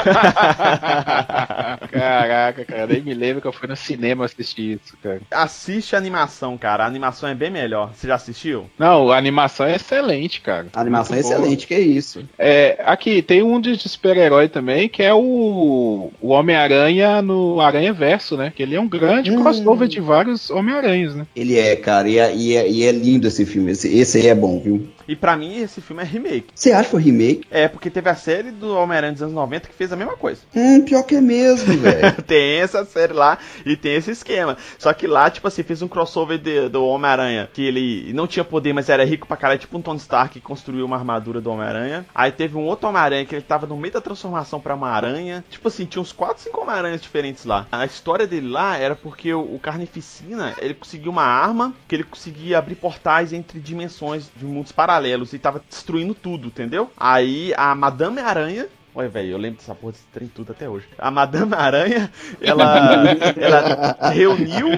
Caraca, 1.90 2.64
cara, 2.64 2.87
nem 2.87 3.02
me 3.02 3.14
lembro 3.14 3.42
que 3.42 3.49
eu 3.49 3.52
fui 3.52 3.68
no 3.68 3.76
cinema 3.76 4.25
assistir 4.25 4.80
isso, 4.82 4.96
cara. 5.02 5.20
Assiste 5.30 5.94
a 5.94 5.99
animação, 5.99 6.56
cara. 6.56 6.84
A 6.84 6.87
animação 6.87 7.28
é 7.28 7.34
bem 7.34 7.50
melhor. 7.50 7.92
Você 7.94 8.06
já 8.06 8.14
assistiu? 8.14 8.64
Não, 8.78 9.10
a 9.10 9.16
animação 9.16 9.66
é 9.66 9.76
excelente, 9.76 10.40
cara. 10.40 10.68
A 10.72 10.80
animação 10.80 11.14
Muito 11.14 11.26
é 11.26 11.28
boa. 11.28 11.40
excelente, 11.40 11.66
que 11.66 11.75
é 11.75 11.80
isso. 11.80 12.25
É, 12.38 12.80
aqui, 12.84 13.22
tem 13.22 13.42
um 13.42 13.60
de 13.60 13.76
super-herói 13.76 14.49
também, 14.49 14.88
que 14.88 15.02
é 15.02 15.12
o, 15.12 16.10
o 16.20 16.28
Homem-Aranha 16.28 17.20
no 17.22 17.60
Aranha 17.60 17.92
Verso, 17.92 18.37
né? 18.37 18.52
Que 18.54 18.62
ele 18.62 18.76
é 18.76 18.80
um 18.80 18.88
grande 18.88 19.30
hum. 19.30 19.42
crossover 19.42 19.88
de 19.88 20.00
vários 20.00 20.50
Homem-Aranhas, 20.50 21.14
né? 21.14 21.26
Ele 21.34 21.58
é, 21.58 21.76
cara, 21.76 22.08
e 22.08 22.18
é, 22.18 22.34
e 22.34 22.56
é, 22.56 22.68
e 22.68 22.84
é 22.84 22.92
lindo 22.92 23.26
esse 23.26 23.44
filme. 23.44 23.72
Esse, 23.72 23.88
esse 23.96 24.18
aí 24.18 24.28
é 24.28 24.34
bom, 24.34 24.60
viu? 24.60 24.88
E 25.10 25.16
para 25.16 25.36
mim 25.36 25.58
esse 25.58 25.80
filme 25.80 26.04
é 26.04 26.06
remake. 26.06 26.52
Você 26.54 26.70
acha 26.70 26.84
que 26.84 26.90
foi 26.92 27.02
remake? 27.02 27.42
É, 27.50 27.66
porque 27.66 27.90
teve 27.90 28.08
a 28.08 28.14
série 28.14 28.52
do 28.52 28.76
Homem-Aranha 28.76 29.12
dos 29.12 29.22
anos 29.22 29.34
90 29.34 29.66
que 29.66 29.74
fez 29.74 29.92
a 29.92 29.96
mesma 29.96 30.16
coisa. 30.16 30.42
Hum, 30.54 30.82
pior 30.82 31.02
que 31.02 31.16
é 31.16 31.20
mesmo, 31.20 31.66
velho. 31.82 32.22
tem 32.22 32.60
essa 32.60 32.84
série 32.84 33.12
lá 33.12 33.36
e 33.66 33.76
tem 33.76 33.96
esse 33.96 34.12
esquema. 34.12 34.56
Só 34.78 34.92
que 34.92 35.08
lá, 35.08 35.28
tipo 35.28 35.48
assim, 35.48 35.64
fez 35.64 35.82
um 35.82 35.88
crossover 35.88 36.38
de, 36.38 36.68
do 36.68 36.84
Homem-Aranha, 36.84 37.50
que 37.52 37.60
ele 37.60 38.12
não 38.12 38.28
tinha 38.28 38.44
poder, 38.44 38.72
mas 38.72 38.88
era 38.88 39.04
rico 39.04 39.26
pra 39.26 39.36
caralho, 39.36 39.58
tipo 39.58 39.76
um 39.76 39.82
Tony 39.82 39.98
Stark 39.98 40.34
que 40.34 40.40
construiu 40.40 40.86
uma 40.86 40.94
armadura 40.94 41.40
do 41.40 41.50
Homem-Aranha. 41.50 42.06
Aí 42.14 42.30
teve 42.30 42.56
um 42.56 42.64
outro 42.64 42.88
Homem-Aranha 42.88 43.24
que 43.24 43.34
ele 43.34 43.42
tava 43.42 43.66
no 43.66 43.76
meio 43.76 43.92
da 43.92 44.00
transformação 44.00 44.60
pra 44.60 44.76
uma 44.76 44.90
aranha. 44.90 45.44
Tipo 45.50 45.66
assim, 45.66 45.86
tinha 45.86 46.00
uns 46.00 46.12
4, 46.12 46.44
5 46.44 46.60
Homem-Aranhas 46.60 47.02
diferentes 47.02 47.44
lá. 47.44 47.66
A 47.72 47.84
história 47.84 48.28
dele 48.28 48.48
lá 48.48 48.76
era 48.76 48.94
porque 48.94 49.34
o, 49.34 49.56
o 49.56 49.58
Carnificina, 49.58 50.54
ele 50.60 50.74
conseguiu 50.74 51.10
uma 51.10 51.24
arma 51.24 51.74
que 51.88 51.96
ele 51.96 52.04
conseguia 52.04 52.58
abrir 52.58 52.76
portais 52.76 53.32
entre 53.32 53.58
dimensões 53.58 54.30
de 54.36 54.44
mundos 54.44 54.70
paralelos 54.70 55.00
e 55.33 55.38
tava 55.38 55.62
destruindo 55.69 56.14
tudo, 56.14 56.49
entendeu? 56.49 56.90
Aí 56.97 57.52
a 57.57 57.75
Madame 57.75 58.21
Aranha 58.21 58.69
Olha, 58.94 59.09
velho, 59.09 59.30
eu 59.30 59.38
lembro 59.38 59.59
dessa 59.59 59.75
porra 59.75 59.92
desse 59.92 60.06
trem 60.12 60.28
tudo 60.28 60.52
até 60.52 60.68
hoje. 60.68 60.87
A 60.99 61.11
Madame 61.11 61.54
Aranha, 61.54 62.11
ela, 62.40 63.04
ela 63.37 64.11
reuniu 64.11 64.68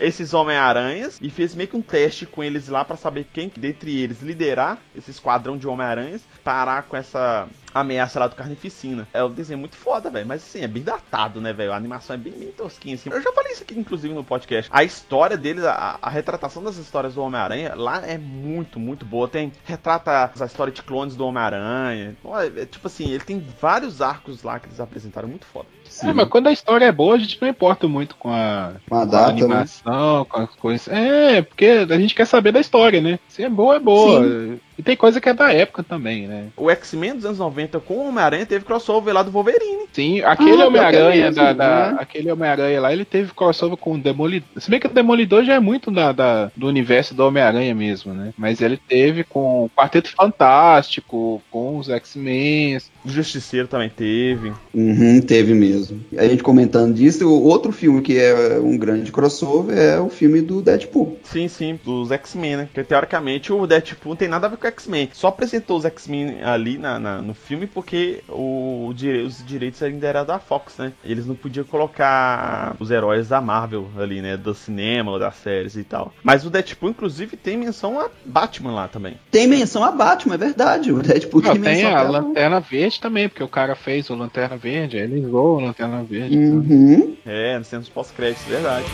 esses 0.00 0.32
Homem-Aranhas 0.32 1.18
e 1.20 1.30
fez 1.30 1.54
meio 1.54 1.68
que 1.68 1.76
um 1.76 1.82
teste 1.82 2.26
com 2.26 2.42
eles 2.44 2.68
lá 2.68 2.84
para 2.84 2.96
saber 2.96 3.26
quem 3.32 3.50
dentre 3.56 4.00
eles 4.00 4.22
liderar 4.22 4.78
esse 4.94 5.10
esquadrão 5.10 5.56
de 5.56 5.66
Homem-Aranhas, 5.66 6.22
parar 6.44 6.82
com 6.84 6.96
essa 6.96 7.48
ameaça 7.80 8.18
lá 8.18 8.26
do 8.26 8.36
Carnificina. 8.36 9.06
É 9.12 9.22
um 9.22 9.30
desenho 9.30 9.58
muito 9.58 9.76
foda, 9.76 10.10
velho. 10.10 10.26
Mas 10.26 10.42
assim, 10.42 10.60
é 10.60 10.68
bem 10.68 10.82
datado, 10.82 11.40
né, 11.40 11.52
velho? 11.52 11.72
A 11.72 11.76
animação 11.76 12.14
é 12.14 12.18
bem, 12.18 12.32
bem 12.32 12.52
tosquinha, 12.52 12.94
assim. 12.94 13.10
Eu 13.10 13.20
já 13.20 13.32
falei 13.32 13.52
isso 13.52 13.62
aqui, 13.62 13.78
inclusive, 13.78 14.14
no 14.14 14.24
podcast. 14.24 14.70
A 14.72 14.82
história 14.84 15.36
deles, 15.36 15.64
a, 15.64 15.98
a 16.00 16.10
retratação 16.10 16.62
das 16.62 16.76
histórias 16.76 17.14
do 17.14 17.22
Homem-Aranha 17.22 17.74
lá 17.74 18.06
é 18.06 18.16
muito, 18.18 18.78
muito 18.78 19.04
boa. 19.04 19.28
Tem. 19.28 19.52
Retrata 19.64 20.32
a 20.38 20.44
história 20.44 20.72
de 20.72 20.82
clones 20.82 21.16
do 21.16 21.26
Homem-Aranha. 21.26 22.16
É, 22.56 22.66
tipo 22.66 22.86
assim, 22.86 23.10
ele 23.10 23.24
tem 23.24 23.40
vários 23.60 24.00
arcos 24.00 24.42
lá 24.42 24.58
que 24.58 24.66
eles 24.66 24.80
apresentaram 24.80 25.28
muito 25.28 25.46
foda. 25.46 25.68
Sim. 25.88 26.10
É, 26.10 26.12
mas 26.12 26.28
quando 26.28 26.48
a 26.48 26.52
história 26.52 26.84
é 26.84 26.92
boa, 26.92 27.14
a 27.14 27.18
gente 27.18 27.40
não 27.40 27.48
importa 27.48 27.88
muito 27.88 28.16
com 28.16 28.30
a, 28.30 28.72
com 28.88 28.96
a, 28.96 29.04
data, 29.04 29.30
a 29.30 29.32
né? 29.32 29.42
animação, 29.42 30.20
né? 30.20 30.26
com 30.28 30.40
as 30.40 30.50
coisas. 30.56 30.88
É, 30.88 31.42
porque 31.42 31.86
a 31.88 31.98
gente 31.98 32.14
quer 32.14 32.26
saber 32.26 32.52
da 32.52 32.60
história, 32.60 33.00
né? 33.00 33.18
Se 33.28 33.42
é 33.42 33.48
boa, 33.48 33.76
é 33.76 33.80
boa. 33.80 34.22
Sim. 34.22 34.60
E 34.78 34.82
tem 34.82 34.96
coisa 34.96 35.20
que 35.20 35.28
é 35.28 35.34
da 35.34 35.52
época 35.52 35.82
também, 35.82 36.26
né? 36.26 36.48
O 36.56 36.70
X-Men 36.70 37.14
dos 37.14 37.24
anos 37.24 37.38
90 37.38 37.80
com 37.80 37.94
o 37.94 38.08
Homem-Aranha 38.08 38.44
teve 38.44 38.64
crossover 38.64 39.14
lá 39.14 39.22
do 39.22 39.30
Wolverine. 39.30 39.86
Sim, 39.92 40.20
aquele 40.20 40.62
ah, 40.62 40.66
Homem-Aranha 40.66 41.32
da, 41.32 41.52
da 41.52 41.92
né? 41.92 41.98
aquele 41.98 42.30
Homem-Aranha 42.30 42.80
lá, 42.80 42.92
ele 42.92 43.04
teve 43.04 43.32
crossover 43.32 43.78
com 43.78 43.94
o 43.94 43.98
Demolidor. 43.98 44.46
Se 44.58 44.70
bem 44.70 44.78
que 44.78 44.86
o 44.86 44.92
Demolidor 44.92 45.44
já 45.44 45.54
é 45.54 45.60
muito 45.60 45.90
da, 45.90 46.12
da 46.12 46.50
do 46.54 46.66
universo 46.66 47.14
do 47.14 47.26
Homem-Aranha 47.26 47.74
mesmo, 47.74 48.12
né? 48.12 48.34
Mas 48.36 48.60
ele 48.60 48.76
teve 48.76 49.24
com 49.24 49.64
o 49.64 49.70
Quarteto 49.70 50.10
Fantástico, 50.10 51.42
com 51.50 51.78
os 51.78 51.88
X-Men. 51.88 52.78
O 53.04 53.08
Justiceiro 53.08 53.68
também 53.68 53.88
teve. 53.88 54.52
Uhum, 54.74 55.20
teve 55.22 55.54
mesmo. 55.54 55.75
A 56.16 56.26
gente 56.26 56.42
comentando 56.42 56.94
disso, 56.94 57.26
o 57.28 57.44
outro 57.44 57.72
filme 57.72 58.02
que 58.02 58.18
é 58.18 58.58
um 58.58 58.76
grande 58.76 59.12
crossover 59.12 59.76
é 59.76 60.00
o 60.00 60.08
filme 60.08 60.40
do 60.40 60.62
Deadpool. 60.62 61.18
Sim, 61.24 61.48
sim, 61.48 61.78
dos 61.84 62.10
X-Men, 62.10 62.56
né? 62.56 62.64
Porque 62.64 62.84
teoricamente 62.84 63.52
o 63.52 63.66
Deadpool 63.66 64.10
não 64.10 64.16
tem 64.16 64.28
nada 64.28 64.46
a 64.46 64.50
ver 64.50 64.56
com 64.56 64.66
X-Men. 64.66 65.10
Só 65.12 65.28
apresentou 65.28 65.76
os 65.78 65.84
X-Men 65.84 66.42
ali 66.42 66.78
na, 66.78 66.98
na, 66.98 67.22
no 67.22 67.34
filme 67.34 67.66
porque 67.66 68.22
o, 68.28 68.88
os 68.88 69.44
direitos 69.44 69.82
ainda 69.82 70.06
era 70.06 70.24
da 70.24 70.38
Fox, 70.38 70.78
né? 70.78 70.92
Eles 71.04 71.26
não 71.26 71.34
podiam 71.34 71.64
colocar 71.64 72.76
os 72.78 72.90
heróis 72.90 73.28
da 73.28 73.40
Marvel 73.40 73.88
ali, 73.98 74.20
né? 74.20 74.36
Do 74.36 74.54
cinema 74.54 75.12
ou 75.12 75.18
das 75.18 75.36
séries 75.36 75.76
e 75.76 75.84
tal. 75.84 76.12
Mas 76.22 76.44
o 76.44 76.50
Deadpool, 76.50 76.90
inclusive, 76.90 77.36
tem 77.36 77.56
menção 77.56 78.00
a 78.00 78.08
Batman 78.24 78.72
lá 78.72 78.88
também. 78.88 79.16
Tem 79.30 79.46
menção 79.46 79.84
a 79.84 79.90
Batman, 79.90 80.34
é 80.34 80.38
verdade. 80.38 80.92
O 80.92 81.02
Deadpool 81.02 81.42
Não, 81.42 81.52
tem 81.52 81.62
tem 81.62 81.74
menção 81.76 81.96
a 81.96 82.06
a 82.06 82.10
Lanterna 82.10 82.60
Verde 82.60 83.00
também, 83.00 83.28
porque 83.28 83.42
o 83.42 83.48
cara 83.48 83.74
fez 83.74 84.08
o 84.10 84.14
Lanterna 84.14 84.56
Verde, 84.56 84.96
aí 84.96 85.04
ele 85.04 85.26
o 85.26 85.60
Lanterna 85.66 86.02
Verde. 86.02 86.36
Uhum. 86.38 87.16
É, 87.26 87.58
nos 87.58 87.68
tempos 87.68 87.88
pós-créditos, 87.88 88.44
verdade. 88.46 88.86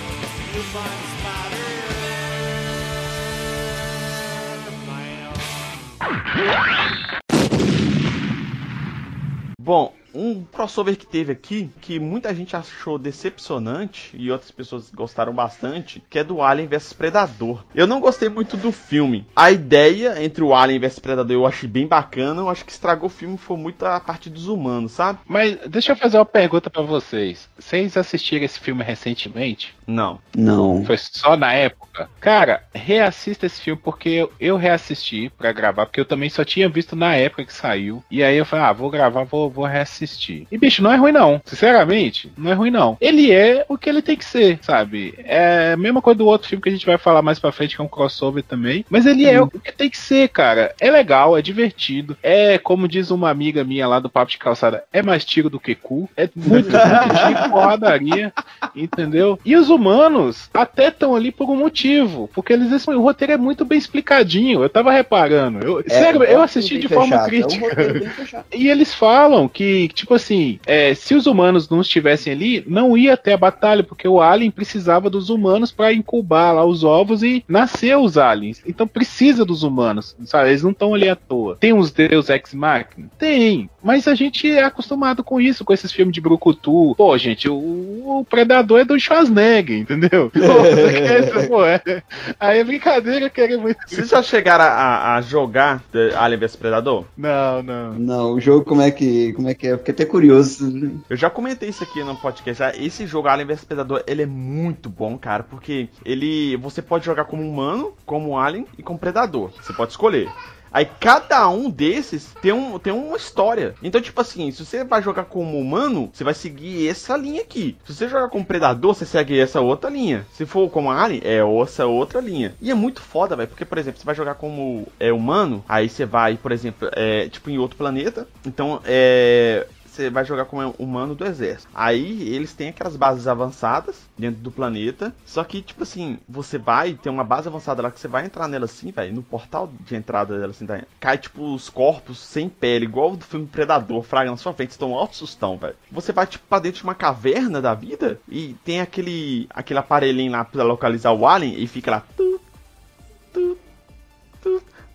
Bom, 9.58 9.94
um 10.14 10.44
crossover 10.44 10.96
que 10.96 11.06
teve 11.06 11.32
aqui, 11.32 11.70
que 11.80 11.98
muita 11.98 12.34
gente 12.34 12.56
achou 12.56 12.98
decepcionante 12.98 14.10
e 14.14 14.30
outras 14.30 14.50
pessoas 14.50 14.90
gostaram 14.90 15.32
bastante, 15.32 16.02
que 16.08 16.18
é 16.18 16.24
do 16.24 16.42
Alien 16.42 16.68
vs 16.68 16.92
Predador. 16.92 17.64
Eu 17.74 17.86
não 17.86 18.00
gostei 18.00 18.28
muito 18.28 18.56
do 18.56 18.72
filme. 18.72 19.26
A 19.34 19.50
ideia 19.50 20.22
entre 20.22 20.42
o 20.42 20.54
Alien 20.54 20.80
vs 20.80 20.98
Predador 20.98 21.32
eu 21.32 21.46
achei 21.46 21.68
bem 21.68 21.86
bacana, 21.86 22.42
eu 22.42 22.48
acho 22.48 22.64
que 22.64 22.72
estragou 22.72 23.06
o 23.06 23.10
filme 23.10 23.36
foi 23.36 23.56
muito 23.56 23.84
a 23.84 23.98
parte 23.98 24.30
dos 24.30 24.48
humanos, 24.48 24.92
sabe? 24.92 25.18
Mas 25.26 25.58
deixa 25.68 25.92
eu 25.92 25.96
fazer 25.96 26.18
uma 26.18 26.26
pergunta 26.26 26.70
pra 26.70 26.82
vocês. 26.82 27.48
Vocês 27.58 27.96
assistiram 27.96 28.44
esse 28.44 28.60
filme 28.60 28.82
recentemente? 28.84 29.74
Não. 29.86 30.20
Não. 30.36 30.84
Foi 30.84 30.96
só 30.96 31.36
na 31.36 31.52
época? 31.52 32.08
Cara, 32.20 32.64
reassista 32.72 33.46
esse 33.46 33.60
filme 33.60 33.80
porque 33.82 34.08
eu, 34.08 34.32
eu 34.38 34.56
reassisti 34.56 35.30
pra 35.36 35.52
gravar, 35.52 35.86
porque 35.86 36.00
eu 36.00 36.04
também 36.04 36.30
só 36.30 36.44
tinha 36.44 36.68
visto 36.68 36.94
na 36.94 37.14
época 37.14 37.44
que 37.44 37.52
saiu. 37.52 38.02
E 38.10 38.22
aí 38.22 38.36
eu 38.36 38.46
falei, 38.46 38.66
ah, 38.66 38.72
vou 38.72 38.90
gravar, 38.90 39.24
vou, 39.24 39.50
vou 39.50 39.64
reassistir. 39.64 40.01
E 40.50 40.58
bicho, 40.58 40.82
não 40.82 40.92
é 40.92 40.96
ruim 40.96 41.12
não. 41.12 41.40
Sinceramente, 41.44 42.30
não 42.36 42.50
é 42.50 42.54
ruim 42.54 42.70
não. 42.70 42.96
Ele 43.00 43.32
é 43.32 43.64
o 43.68 43.78
que 43.78 43.88
ele 43.88 44.02
tem 44.02 44.16
que 44.16 44.24
ser, 44.24 44.58
sabe? 44.62 45.14
É 45.24 45.72
a 45.72 45.76
mesma 45.76 46.02
coisa 46.02 46.18
do 46.18 46.26
outro 46.26 46.48
filme 46.48 46.62
que 46.62 46.68
a 46.68 46.72
gente 46.72 46.86
vai 46.86 46.98
falar 46.98 47.22
mais 47.22 47.38
pra 47.38 47.52
frente, 47.52 47.76
que 47.76 47.80
é 47.80 47.84
um 47.84 47.88
crossover 47.88 48.42
também. 48.42 48.84
Mas 48.90 49.06
ele 49.06 49.26
é 49.26 49.40
o 49.40 49.48
que 49.48 49.72
tem 49.72 49.88
que 49.90 49.98
ser, 49.98 50.28
cara. 50.28 50.74
É 50.80 50.90
legal, 50.90 51.36
é 51.36 51.42
divertido. 51.42 52.16
É, 52.22 52.58
como 52.58 52.88
diz 52.88 53.10
uma 53.10 53.30
amiga 53.30 53.64
minha 53.64 53.86
lá 53.86 53.98
do 53.98 54.10
Papo 54.10 54.30
de 54.30 54.38
Calçada, 54.38 54.84
é 54.92 55.02
mais 55.02 55.24
tiro 55.24 55.48
do 55.48 55.60
que 55.60 55.74
cu. 55.74 56.08
É 56.16 56.28
muito, 56.34 56.70
muito 56.70 56.70
tiro, 56.70 57.50
porradaria, 57.50 58.32
entendeu? 58.74 59.38
E 59.44 59.56
os 59.56 59.68
humanos 59.70 60.50
até 60.52 60.88
estão 60.88 61.14
ali 61.14 61.30
por 61.30 61.48
um 61.50 61.56
motivo. 61.56 62.28
Porque 62.34 62.52
eles 62.52 62.72
o 62.88 63.00
roteiro 63.00 63.34
é 63.34 63.36
muito 63.36 63.64
bem 63.64 63.78
explicadinho. 63.78 64.62
Eu 64.62 64.68
tava 64.68 64.90
reparando. 64.92 65.64
Eu, 65.64 65.80
É, 65.80 65.88
sério, 65.88 66.22
é 66.24 66.34
eu 66.34 66.42
assisti 66.42 66.78
de 66.78 66.88
bem 66.88 66.98
forma 66.98 67.24
fechado, 67.24 67.34
é 67.34 67.46
um 67.46 67.68
crítica. 67.68 68.10
fechado. 68.12 68.44
E 68.52 68.68
eles 68.68 68.94
falam 68.94 69.48
que, 69.48 69.88
tipo 69.92 70.14
assim, 70.14 70.58
é, 70.66 70.94
se 70.94 71.14
os 71.14 71.26
humanos 71.26 71.68
não 71.68 71.80
estivessem 71.80 72.32
ali, 72.32 72.64
não 72.66 72.96
ia 72.96 73.16
ter 73.16 73.32
a 73.32 73.36
batalha, 73.36 73.82
porque 73.82 74.06
o 74.08 74.20
alien 74.20 74.50
precisava 74.50 75.08
dos 75.10 75.30
humanos 75.30 75.70
para 75.72 75.92
incubar 75.92 76.52
lá 76.52 76.64
os 76.64 76.84
ovos 76.84 77.22
e 77.22 77.44
nascer 77.48 77.96
os 77.96 78.16
aliens. 78.18 78.62
Então 78.66 78.86
precisa 78.86 79.44
dos 79.44 79.62
humanos, 79.62 80.16
sabe? 80.24 80.50
Eles 80.50 80.62
não 80.62 80.70
estão 80.70 80.94
ali 80.94 81.08
à 81.08 81.16
toa. 81.16 81.56
Tem 81.58 81.72
uns 81.72 81.90
Deus 81.90 82.28
Ex 82.28 82.54
Machina? 82.54 83.08
Tem. 83.18 83.68
Mas 83.82 84.06
a 84.06 84.14
gente 84.14 84.50
é 84.50 84.62
acostumado 84.64 85.24
com 85.24 85.40
isso, 85.40 85.64
com 85.64 85.72
esses 85.72 85.92
filmes 85.92 86.14
de 86.14 86.20
brucutu. 86.20 86.94
Pô, 86.96 87.16
gente, 87.18 87.48
o, 87.48 87.54
o 87.54 88.26
Predador 88.28 88.80
é 88.80 88.84
do 88.84 88.98
Schwarzenegger, 88.98 89.78
entendeu? 89.78 90.30
Pô, 90.32 91.48
pô, 91.48 91.64
é- 91.64 92.02
aí 92.38 92.58
é 92.58 92.64
brincadeira 92.64 93.28
querer 93.30 93.56
muito. 93.56 93.78
Vocês 93.86 94.08
já 94.08 94.22
chegaram 94.22 94.64
a, 94.64 95.16
a- 95.16 95.20
jogar 95.22 95.82
The 95.92 96.14
Alien 96.16 96.38
vs 96.40 96.56
Predador? 96.56 97.04
Não, 97.16 97.62
não. 97.62 97.92
Não, 97.94 98.32
o 98.34 98.40
jogo 98.40 98.64
como 98.64 98.82
é 98.82 98.90
que, 98.90 99.32
como 99.32 99.48
é 99.48 99.54
que 99.54 99.66
é? 99.66 99.76
Fiquei 99.82 99.94
até 99.94 100.04
curioso. 100.04 101.02
Eu 101.10 101.16
já 101.16 101.28
comentei 101.28 101.68
isso 101.68 101.82
aqui 101.82 102.04
no 102.04 102.16
podcast. 102.16 102.58
já. 102.58 102.76
Esse 102.76 103.04
jogo 103.04 103.26
Alien 103.26 103.48
vs 103.48 103.64
Predador, 103.64 104.04
ele 104.06 104.22
é 104.22 104.26
muito 104.26 104.88
bom, 104.88 105.18
cara, 105.18 105.42
porque 105.42 105.88
ele 106.04 106.56
você 106.56 106.80
pode 106.80 107.04
jogar 107.04 107.24
como 107.24 107.42
humano, 107.42 107.92
como 108.06 108.38
alien 108.38 108.64
e 108.78 108.82
como 108.82 108.96
predador. 108.96 109.50
Você 109.60 109.72
pode 109.72 109.90
escolher. 109.90 110.30
Aí 110.72 110.86
cada 111.00 111.48
um 111.48 111.68
desses 111.68 112.32
tem, 112.40 112.52
um, 112.52 112.78
tem 112.78 112.92
uma 112.92 113.16
história. 113.16 113.74
Então, 113.82 114.00
tipo 114.00 114.20
assim, 114.20 114.50
se 114.50 114.64
você 114.64 114.84
vai 114.84 115.02
jogar 115.02 115.24
como 115.24 115.58
humano, 115.58 116.10
você 116.12 116.24
vai 116.24 116.34
seguir 116.34 116.88
essa 116.88 117.16
linha 117.16 117.42
aqui. 117.42 117.76
Se 117.84 117.94
você 117.94 118.08
jogar 118.08 118.28
como 118.28 118.44
predador, 118.44 118.94
você 118.94 119.04
segue 119.04 119.38
essa 119.38 119.60
outra 119.60 119.90
linha. 119.90 120.26
Se 120.32 120.46
for 120.46 120.68
como 120.70 120.90
alien, 120.90 121.22
é 121.24 121.40
essa 121.62 121.86
outra 121.86 122.20
linha. 122.20 122.54
E 122.60 122.70
é 122.70 122.74
muito 122.74 123.00
foda, 123.00 123.36
velho. 123.36 123.48
Porque, 123.48 123.64
por 123.64 123.78
exemplo, 123.78 124.00
você 124.00 124.06
vai 124.06 124.14
jogar 124.14 124.34
como 124.34 124.86
é 124.98 125.12
humano, 125.12 125.64
aí 125.68 125.88
você 125.88 126.06
vai, 126.06 126.36
por 126.36 126.52
exemplo, 126.52 126.88
é, 126.92 127.28
tipo 127.28 127.50
em 127.50 127.58
outro 127.58 127.76
planeta. 127.76 128.26
Então, 128.46 128.80
é 128.84 129.66
você 129.92 130.08
vai 130.08 130.24
jogar 130.24 130.46
como 130.46 130.74
humano 130.78 131.14
do 131.14 131.24
exército. 131.24 131.70
Aí 131.74 132.28
eles 132.34 132.54
têm 132.54 132.70
aquelas 132.70 132.96
bases 132.96 133.26
avançadas 133.26 134.08
dentro 134.18 134.40
do 134.40 134.50
planeta. 134.50 135.14
Só 135.24 135.44
que, 135.44 135.60
tipo 135.60 135.82
assim, 135.82 136.18
você 136.28 136.58
vai, 136.58 136.94
tem 136.94 137.12
uma 137.12 137.24
base 137.24 137.48
avançada 137.48 137.82
lá 137.82 137.90
que 137.90 138.00
você 138.00 138.08
vai 138.08 138.24
entrar 138.24 138.48
nela 138.48 138.64
assim, 138.64 138.90
velho. 138.90 139.14
No 139.14 139.22
portal 139.22 139.70
de 139.80 139.94
entrada 139.94 140.38
dela 140.38 140.50
assim, 140.50 140.66
tá, 140.66 140.82
cai 140.98 141.18
tipo 141.18 141.54
os 141.54 141.68
corpos 141.68 142.18
sem 142.18 142.48
pele, 142.48 142.86
igual 142.86 143.16
do 143.16 143.24
filme 143.24 143.46
Predador, 143.46 144.02
fraga 144.02 144.30
na 144.30 144.36
sua 144.36 144.52
frente, 144.52 144.70
estão 144.70 144.94
alto 144.94 145.16
sustão, 145.16 145.56
velho. 145.56 145.76
Você 145.90 146.12
vai 146.12 146.26
tipo 146.26 146.44
pra 146.48 146.58
dentro 146.58 146.78
de 146.78 146.84
uma 146.84 146.94
caverna 146.94 147.60
da 147.60 147.74
vida 147.74 148.18
e 148.28 148.54
tem 148.64 148.80
aquele 148.80 149.46
aquele 149.50 149.78
aparelhinho 149.78 150.32
lá 150.32 150.44
pra 150.44 150.62
localizar 150.62 151.12
o 151.12 151.26
alien 151.26 151.60
e 151.62 151.66
fica 151.66 151.90
lá. 151.90 152.02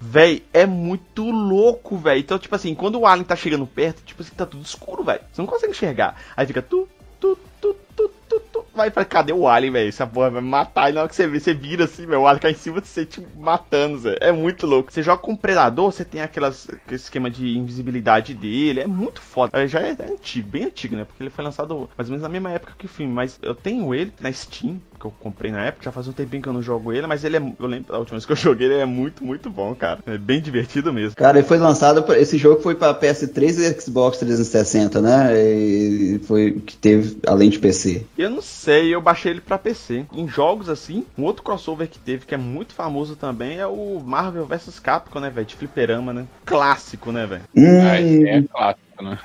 Véi, 0.10 0.42
é 0.54 0.66
muito 0.66 1.30
louco, 1.30 1.98
velho. 1.98 2.22
Então, 2.22 2.40
tipo 2.40 2.56
assim, 2.56 2.74
quando 2.74 2.98
o 2.98 3.06
alien 3.06 3.26
tá 3.26 3.36
chegando 3.36 3.68
perto, 3.68 4.02
tipo 4.06 4.22
assim, 4.22 4.34
tá 4.34 4.46
tudo 4.46 4.64
escuro, 4.64 5.04
velho. 5.04 5.20
Você 5.32 5.42
não 5.42 5.48
consegue 5.48 5.72
enxergar. 5.72 6.16
Aí 6.36 6.48
fica 6.48 6.62
tu, 6.62 6.88
tu, 7.20 7.38
tu, 7.60 7.76
tu, 7.94 8.10
tu, 8.30 8.40
tu. 8.54 8.66
Vai 8.74 8.90
pra 8.90 9.04
cadê 9.04 9.34
o 9.34 9.50
alien, 9.50 9.74
velho? 9.74 9.90
Essa 9.90 10.08
porra 10.08 10.30
vai 10.30 10.42
matar. 10.42 10.90
E 10.90 10.94
na 10.94 11.02
hora 11.02 11.10
que 11.10 11.16
você 11.16 11.28
vê, 11.28 11.42
você 11.42 11.54
vira 11.54 11.84
assim, 11.84 12.06
velho. 12.06 12.22
O 12.22 12.28
alien 12.28 12.42
cai 12.42 12.52
em 12.52 12.56
cima 12.56 12.80
de 12.80 12.88
você, 12.88 13.06
te 13.06 13.20
matando, 13.36 13.98
Zé. 13.98 14.16
É 14.22 14.32
muito 14.32 14.66
louco. 14.66 14.94
Você 14.94 15.04
joga 15.04 15.22
com 15.22 15.34
o 15.34 15.38
predador, 15.38 15.92
você 15.92 16.06
tem 16.06 16.22
aquelas, 16.22 16.70
aquele 16.70 16.96
esquema 16.96 17.30
de 17.30 17.58
invisibilidade 17.58 18.34
dele. 18.34 18.80
É 18.80 18.88
muito 18.88 19.20
foda. 19.20 19.62
É, 19.62 19.68
Já 19.68 19.82
é 19.82 19.92
antigo, 19.92 20.48
bem 20.48 20.64
antigo, 20.66 20.96
né? 20.96 21.04
Porque 21.04 21.22
ele 21.22 21.30
foi 21.30 21.44
lançado 21.44 21.90
mais 21.98 22.08
ou 22.08 22.14
menos 22.14 22.22
na 22.22 22.30
mesma 22.30 22.52
época 22.52 22.76
que 22.78 22.86
o 22.86 22.90
filme. 22.90 23.12
Mas 23.12 23.38
eu 23.42 23.54
tenho 23.54 23.94
ele 23.94 24.14
na 24.22 24.32
Steam, 24.32 24.80
que 25.00 25.06
eu 25.06 25.12
comprei 25.20 25.52
na 25.52 25.66
época. 25.66 25.86
Já 25.86 25.92
faz 25.92 26.08
um 26.08 26.14
tempinho 26.14 26.42
que 26.42 26.50
eu 26.50 26.54
não 26.54 26.62
jogo 26.62 26.92
ele, 26.92 27.08
mas 27.08 27.24
ele 27.24 27.38
é. 27.38 27.40
Eu 27.60 27.68
lembro 27.68 27.92
da 27.92 28.00
última 28.00 28.18
vez 28.18 28.26
que 28.26 28.32
eu 28.32 28.36
joguei, 28.38 28.68
ele 28.68 28.80
é 28.82 28.86
muito, 28.86 29.24
muito 29.24 29.50
bom, 29.50 29.74
cara. 29.76 30.00
É 30.06 30.18
bem 30.18 30.42
divertido 30.42 30.92
mesmo. 30.94 31.16
Cara, 31.16 31.38
ele 31.40 31.48
foi 31.48 31.58
lançado, 31.58 32.04
pra- 32.04 32.18
esse 32.20 32.38
jogo 32.38 32.62
foi 32.62 32.76
pra 32.76 32.94
PS3 32.94 33.58
e 33.60 33.82
Xbox 33.82 34.18
360, 34.18 35.02
né? 35.02 35.34
E 35.38 36.20
foi 36.20 36.52
que 36.66 36.76
teve, 36.78 37.18
além 37.28 37.50
de 37.50 37.60
PC. 37.60 38.06
Eu 38.18 38.30
não 38.30 38.42
sei, 38.42 38.94
eu 38.94 39.02
baixei 39.02 39.32
ele 39.32 39.42
pra 39.42 39.58
PC. 39.58 40.06
Em 40.14 40.28
jogos 40.28 40.70
assim, 40.70 41.06
um 41.18 41.24
outro 41.24 41.44
crossover 41.44 41.88
que 41.88 42.00
teve 42.00 42.26
que 42.26 42.36
é 42.36 42.38
muito 42.38 42.74
famoso 42.74 43.16
também 43.16 43.60
é 43.60 43.68
o 43.68 44.00
Marvel 44.00 44.46
vs 44.46 44.80
Capcom, 44.80 45.20
né, 45.20 45.30
velho? 45.30 45.46
De 45.48 45.56
fliperama, 45.56 46.14
né? 46.14 46.26
Clássico, 46.46 47.12
né, 47.12 47.26
velho? 47.26 47.44
Hum, 47.56 47.86
é 48.28 48.42
clássico, 48.44 48.87
né? 49.04 49.18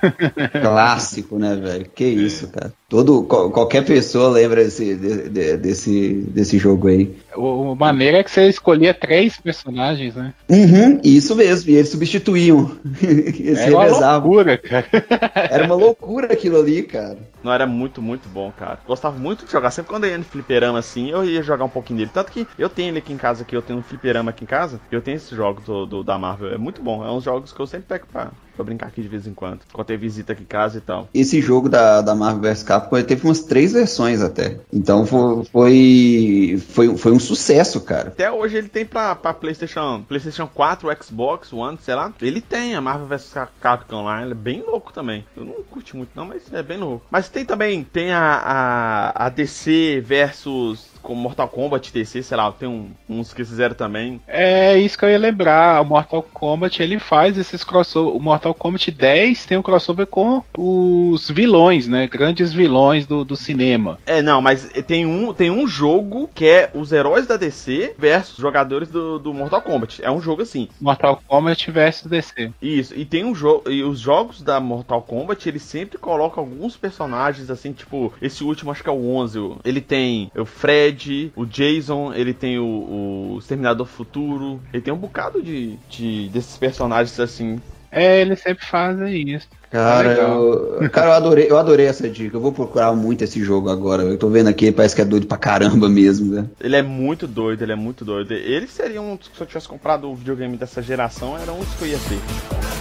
clássico, 0.60 1.38
né, 1.38 1.56
velho? 1.56 1.86
Que 1.94 2.04
isso, 2.04 2.48
cara. 2.48 2.72
Todo, 2.88 3.22
qual- 3.24 3.50
qualquer 3.50 3.84
pessoa 3.84 4.28
lembra 4.28 4.64
desse, 4.64 4.94
de- 4.94 5.28
de- 5.28 5.56
desse, 5.56 6.12
desse 6.28 6.58
jogo 6.58 6.88
aí. 6.88 7.14
O, 7.36 7.72
o 7.72 7.76
maneiro 7.76 8.16
é 8.16 8.22
que 8.24 8.30
você 8.30 8.48
escolhia 8.48 8.92
três 8.94 9.38
personagens, 9.40 10.14
né? 10.14 10.32
Uhum, 10.48 11.00
isso 11.04 11.34
mesmo, 11.34 11.70
e 11.70 11.74
eles 11.76 11.88
substituíam. 11.88 12.76
eles 13.02 13.58
Era 13.58 13.70
uma 13.72 13.84
revezavam. 13.84 14.30
loucura, 14.30 14.58
cara. 14.58 14.86
Era 15.50 15.64
uma 15.64 15.74
loucura 15.74 16.32
aquilo 16.32 16.60
ali, 16.60 16.82
cara. 16.82 17.18
Não, 17.42 17.52
era 17.52 17.66
muito, 17.66 18.00
muito 18.00 18.28
bom, 18.28 18.52
cara. 18.52 18.78
Gostava 18.86 19.18
muito 19.18 19.44
de 19.44 19.50
jogar. 19.50 19.72
Sempre 19.72 19.90
quando 19.90 20.04
eu 20.04 20.10
ia 20.10 20.18
no 20.18 20.22
fliperama 20.24 20.78
assim, 20.78 21.10
eu 21.10 21.24
ia 21.24 21.42
jogar 21.42 21.64
um 21.64 21.68
pouquinho 21.68 21.98
dele. 21.98 22.10
Tanto 22.14 22.30
que 22.30 22.46
eu 22.56 22.68
tenho 22.68 22.90
ele 22.90 22.98
aqui 22.98 23.12
em 23.12 23.16
casa, 23.16 23.44
que 23.44 23.56
eu 23.56 23.60
tenho 23.62 23.80
um 23.80 23.82
fliperama 23.82 24.30
aqui 24.30 24.44
em 24.44 24.46
casa. 24.46 24.80
Eu 24.90 25.02
tenho 25.02 25.16
esses 25.16 25.30
jogos 25.30 25.64
do, 25.64 25.84
do- 25.84 26.04
da 26.04 26.16
Marvel. 26.16 26.52
É 26.54 26.58
muito 26.58 26.80
bom. 26.80 27.04
É 27.04 27.10
uns 27.10 27.24
jogos 27.24 27.52
que 27.52 27.58
eu 27.58 27.66
sempre 27.66 27.86
pego 27.88 28.06
pra, 28.12 28.30
pra 28.54 28.64
brincar 28.64 28.86
aqui 28.86 29.02
de 29.02 29.08
vez 29.08 29.26
em 29.26 29.34
quando. 29.34 29.58
Quando 29.72 29.86
tem 29.88 29.96
visita 29.98 30.32
aqui 30.34 30.42
em 30.44 30.46
casa 30.46 30.78
e 30.78 30.80
tal. 30.80 31.08
Esse 31.12 31.40
jogo 31.40 31.68
da, 31.68 32.00
da 32.00 32.14
Marvel 32.14 32.42
vs 32.42 32.62
Capcom 32.62 32.96
ele 32.96 33.06
teve 33.06 33.24
umas 33.26 33.40
três 33.40 33.72
versões 33.72 34.22
até. 34.22 34.58
Então 34.72 35.04
fo- 35.04 35.44
foi, 35.50 36.62
foi, 36.68 36.96
foi 36.96 37.10
um 37.10 37.18
sucesso, 37.22 37.80
cara. 37.80 38.08
Até 38.08 38.30
hoje 38.30 38.56
ele 38.56 38.68
tem 38.68 38.84
pra, 38.84 39.14
pra 39.14 39.32
PlayStation, 39.32 40.02
PlayStation 40.06 40.46
4, 40.46 40.88
Xbox 41.02 41.52
One, 41.52 41.78
sei 41.80 41.94
lá. 41.94 42.12
Ele 42.20 42.40
tem 42.40 42.74
a 42.74 42.80
Marvel 42.80 43.06
vs 43.06 43.34
Capcom 43.60 44.04
lá. 44.04 44.22
Ele 44.22 44.32
é 44.32 44.34
bem 44.34 44.62
louco 44.62 44.92
também. 44.92 45.26
Eu 45.36 45.44
não 45.44 45.62
curti 45.62 45.96
muito, 45.96 46.10
não, 46.14 46.26
mas 46.26 46.52
é 46.52 46.62
bem 46.62 46.78
louco. 46.78 47.06
Mas 47.10 47.28
tem 47.28 47.44
também 47.44 47.84
tem 47.84 48.12
a, 48.12 49.12
a, 49.14 49.26
a 49.26 49.28
DC 49.28 50.02
versus 50.04 50.91
com 51.02 51.14
Mortal 51.14 51.48
Kombat 51.48 51.92
DC, 51.92 52.22
sei 52.22 52.36
lá, 52.36 52.50
tem 52.52 52.68
um, 52.68 52.90
uns 53.08 53.32
que 53.32 53.44
fizeram 53.44 53.74
também. 53.74 54.20
É 54.26 54.78
isso 54.78 54.96
que 54.98 55.04
eu 55.04 55.10
ia 55.10 55.18
lembrar. 55.18 55.80
O 55.82 55.84
Mortal 55.84 56.22
Kombat 56.22 56.82
ele 56.82 56.98
faz 56.98 57.36
esses 57.36 57.64
crossover. 57.64 58.16
O 58.16 58.20
Mortal 58.20 58.54
Kombat 58.54 58.90
10 58.90 59.46
tem 59.46 59.58
um 59.58 59.62
crossover 59.62 60.06
com 60.06 60.42
os 60.56 61.30
vilões, 61.30 61.86
né? 61.86 62.06
Grandes 62.06 62.52
vilões 62.52 63.06
do, 63.06 63.24
do 63.24 63.36
cinema. 63.36 63.98
É, 64.06 64.22
não, 64.22 64.40
mas 64.40 64.68
tem 64.86 65.04
um, 65.04 65.32
tem 65.32 65.50
um 65.50 65.66
jogo 65.66 66.30
que 66.34 66.46
é 66.46 66.70
os 66.74 66.92
heróis 66.92 67.26
da 67.26 67.36
DC 67.36 67.94
versus 67.98 68.36
jogadores 68.36 68.88
do, 68.88 69.18
do 69.18 69.34
Mortal 69.34 69.62
Kombat. 69.62 70.02
É 70.04 70.10
um 70.10 70.20
jogo 70.20 70.42
assim. 70.42 70.68
Mortal 70.80 71.20
Kombat 71.26 71.70
versus 71.70 72.06
DC. 72.10 72.50
Isso, 72.60 72.94
e 72.94 73.04
tem 73.04 73.24
um 73.24 73.34
jogo. 73.34 73.70
E 73.70 73.82
os 73.82 73.98
jogos 73.98 74.42
da 74.42 74.60
Mortal 74.60 75.02
Kombat, 75.02 75.48
eles 75.48 75.62
sempre 75.62 75.98
colocam 75.98 76.42
alguns 76.42 76.76
personagens 76.76 77.50
assim, 77.50 77.72
tipo, 77.72 78.12
esse 78.20 78.44
último 78.44 78.70
acho 78.70 78.82
que 78.82 78.88
é 78.88 78.92
o 78.92 79.16
11. 79.16 79.32
Ele 79.64 79.80
tem 79.80 80.30
o 80.36 80.44
Fred, 80.44 80.91
o 81.36 81.44
Jason, 81.46 82.12
ele 82.14 82.34
tem 82.34 82.58
o, 82.58 83.34
o 83.34 83.38
Exterminador 83.38 83.86
Futuro, 83.86 84.60
ele 84.72 84.82
tem 84.82 84.92
um 84.92 84.98
bocado 84.98 85.42
de, 85.42 85.76
de 85.88 86.28
desses 86.28 86.56
personagens 86.56 87.18
assim. 87.18 87.60
É, 87.90 88.22
eles 88.22 88.40
sempre 88.40 88.64
fazem 88.64 89.34
isso. 89.34 89.48
Cara, 89.70 90.12
eu, 90.12 90.88
cara 90.92 91.08
eu, 91.08 91.12
adorei, 91.12 91.46
eu 91.50 91.58
adorei 91.58 91.86
essa 91.86 92.08
dica. 92.08 92.36
Eu 92.36 92.40
vou 92.40 92.52
procurar 92.52 92.92
muito 92.94 93.22
esse 93.22 93.42
jogo 93.42 93.68
agora. 93.68 94.02
Eu 94.02 94.16
tô 94.16 94.28
vendo 94.28 94.48
aqui, 94.48 94.72
parece 94.72 94.94
que 94.94 95.02
é 95.02 95.04
doido 95.04 95.26
pra 95.26 95.36
caramba 95.36 95.88
mesmo, 95.88 96.34
né? 96.34 96.46
Ele 96.60 96.76
é 96.76 96.82
muito 96.82 97.26
doido, 97.26 97.62
ele 97.62 97.72
é 97.72 97.76
muito 97.76 98.04
doido. 98.04 98.32
Ele 98.32 98.66
seria 98.66 99.00
um 99.00 99.16
dos 99.16 99.28
que 99.28 99.36
se 99.36 99.42
eu 99.42 99.46
tivesse 99.46 99.68
comprado 99.68 100.10
o 100.10 100.14
videogame 100.14 100.56
dessa 100.56 100.80
geração, 100.80 101.38
era 101.38 101.52
um 101.52 101.60
dos 101.60 101.74
que 101.74 101.84
eu 101.84 101.88
ia 101.88 101.98
ter. 101.98 102.72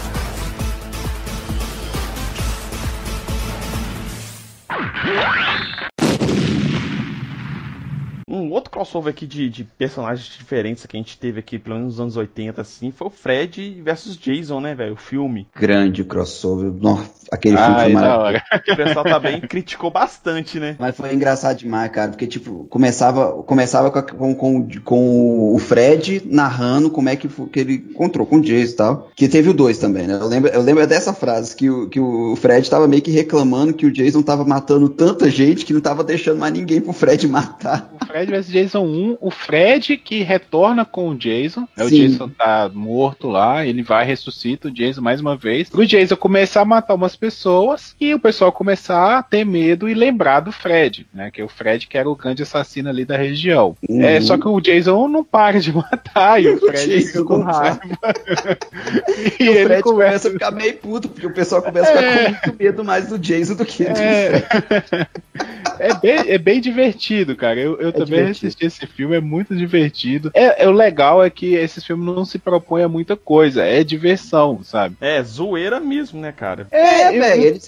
Um 8.51 8.55
outro 8.55 8.69
crossover 8.69 9.13
aqui 9.13 9.25
de, 9.25 9.49
de, 9.49 9.63
personagens 9.63 10.27
diferentes 10.37 10.85
que 10.85 10.97
a 10.97 10.99
gente 10.99 11.17
teve 11.17 11.39
aqui, 11.39 11.57
pelo 11.57 11.77
menos 11.77 11.93
nos 11.93 12.01
anos 12.01 12.17
80, 12.17 12.59
assim, 12.59 12.91
foi 12.91 13.07
o 13.07 13.09
Fred 13.09 13.81
versus 13.81 14.17
Jason, 14.17 14.59
né, 14.59 14.75
velho? 14.75 14.91
O 14.91 14.97
filme. 14.97 15.47
Grande 15.55 16.03
crossover. 16.03 16.69
Nossa, 16.69 17.09
aquele 17.31 17.55
filme 17.55 17.75
foi 17.75 17.93
maravilhoso. 17.93 18.43
O 18.71 18.75
pessoal 18.75 19.05
também 19.05 19.39
criticou 19.41 19.89
bastante, 19.89 20.59
né? 20.59 20.75
Mas 20.77 20.97
foi 20.97 21.13
engraçado 21.13 21.57
demais, 21.57 21.89
cara, 21.91 22.09
porque, 22.09 22.27
tipo, 22.27 22.65
começava, 22.65 23.41
começava 23.43 23.89
com, 23.89 24.35
com, 24.35 24.67
com 24.83 25.55
o 25.55 25.57
Fred 25.57 26.21
narrando 26.25 26.89
como 26.89 27.07
é 27.07 27.15
que, 27.15 27.29
que 27.29 27.59
ele 27.59 27.75
encontrou 27.75 28.25
com 28.25 28.37
o 28.37 28.41
Jason 28.41 28.73
e 28.73 28.75
tal. 28.75 29.11
Que 29.15 29.29
teve 29.29 29.49
o 29.49 29.53
dois 29.53 29.77
também, 29.77 30.07
né? 30.07 30.17
Eu 30.19 30.27
lembro, 30.27 30.51
eu 30.51 30.61
lembro 30.61 30.85
dessa 30.85 31.13
frase, 31.13 31.55
que 31.55 31.69
o, 31.69 31.87
que 31.87 31.99
o 32.01 32.35
Fred 32.35 32.69
tava 32.69 32.85
meio 32.85 33.01
que 33.01 33.11
reclamando 33.11 33.73
que 33.73 33.85
o 33.85 33.91
Jason 33.91 34.21
tava 34.21 34.43
matando 34.43 34.89
tanta 34.89 35.29
gente 35.29 35.65
que 35.65 35.73
não 35.73 35.81
tava 35.81 36.03
deixando 36.03 36.39
mais 36.39 36.53
ninguém 36.53 36.81
pro 36.81 36.91
Fred 36.91 37.25
matar. 37.29 37.89
O 38.01 38.05
Fred 38.05 38.40
vs 38.47 38.51
Jason 38.51 38.83
1, 38.83 39.17
o 39.19 39.29
Fred 39.29 39.97
que 39.97 40.23
retorna 40.23 40.85
com 40.85 41.09
o 41.09 41.15
Jason. 41.15 41.67
Né, 41.75 41.85
o 41.85 41.89
Jason 41.89 42.29
tá 42.29 42.69
morto 42.73 43.27
lá, 43.27 43.65
ele 43.65 43.83
vai, 43.83 44.05
ressuscita 44.05 44.67
o 44.67 44.71
Jason 44.71 45.01
mais 45.01 45.21
uma 45.21 45.35
vez. 45.35 45.69
O 45.73 45.85
Jason 45.85 46.15
começar 46.15 46.61
a 46.61 46.65
matar 46.65 46.95
umas 46.95 47.15
pessoas 47.15 47.95
e 47.99 48.13
o 48.13 48.19
pessoal 48.19 48.51
começar 48.51 49.17
a 49.17 49.23
ter 49.23 49.45
medo 49.45 49.89
e 49.89 49.93
lembrar 49.93 50.41
do 50.41 50.51
Fred, 50.51 51.07
né? 51.13 51.29
Que 51.31 51.41
é 51.41 51.43
o 51.43 51.49
Fred 51.49 51.87
que 51.87 51.97
era 51.97 52.09
o 52.09 52.15
grande 52.15 52.43
assassino 52.43 52.89
ali 52.89 53.05
da 53.05 53.17
região. 53.17 53.75
Uhum. 53.87 54.01
É, 54.01 54.19
só 54.21 54.37
que 54.37 54.47
o 54.47 54.61
Jason 54.61 55.07
não 55.07 55.23
para 55.23 55.59
de 55.59 55.71
matar 55.73 56.41
e 56.41 56.47
o 56.47 56.59
Fred 56.59 56.95
o 56.95 57.07
fica 57.07 57.23
com 57.23 57.41
raiva. 57.41 57.79
e, 59.39 59.43
e 59.43 59.49
o 59.49 59.53
Fred 59.65 59.81
começa... 59.81 59.83
começa... 59.83 60.27
a 60.27 60.31
ficar 60.31 60.51
meio 60.51 60.77
puto, 60.77 61.09
porque 61.09 61.27
o 61.27 61.33
pessoal 61.33 61.61
começa 61.61 61.91
a 61.91 61.97
ficar 61.97 62.11
é... 62.11 62.23
com 62.25 62.31
muito 62.31 62.63
medo 62.63 62.83
mais 62.83 63.07
do 63.07 63.19
Jason 63.19 63.55
do 63.55 63.65
que 63.65 63.83
do 63.83 63.99
é... 63.99 64.39
Fred. 64.39 65.07
é, 65.79 65.93
bem, 65.95 66.31
é 66.31 66.37
bem 66.37 66.61
divertido, 66.61 67.35
cara. 67.35 67.59
Eu, 67.59 67.79
eu 67.79 67.89
é 67.89 67.91
também 67.91 68.30
divertido. 68.39 68.47
assisti 68.47 68.65
esse 68.65 68.87
filme, 68.87 69.15
é 69.15 69.21
muito 69.21 69.55
divertido. 69.55 70.31
É, 70.33 70.63
é, 70.63 70.67
o 70.67 70.71
legal 70.71 71.23
é 71.23 71.29
que 71.29 71.55
esse 71.55 71.81
filme 71.81 72.05
não 72.05 72.25
se 72.25 72.39
propõe 72.39 72.83
a 72.83 72.89
muita 72.89 73.15
coisa, 73.15 73.63
é 73.63 73.83
diversão, 73.83 74.61
sabe? 74.63 74.95
É, 74.99 75.21
zoeira 75.23 75.79
mesmo, 75.79 76.19
né, 76.19 76.31
cara? 76.31 76.67
É, 76.71 77.15
é 77.15 77.19
velho, 77.19 77.43
ele, 77.43 77.59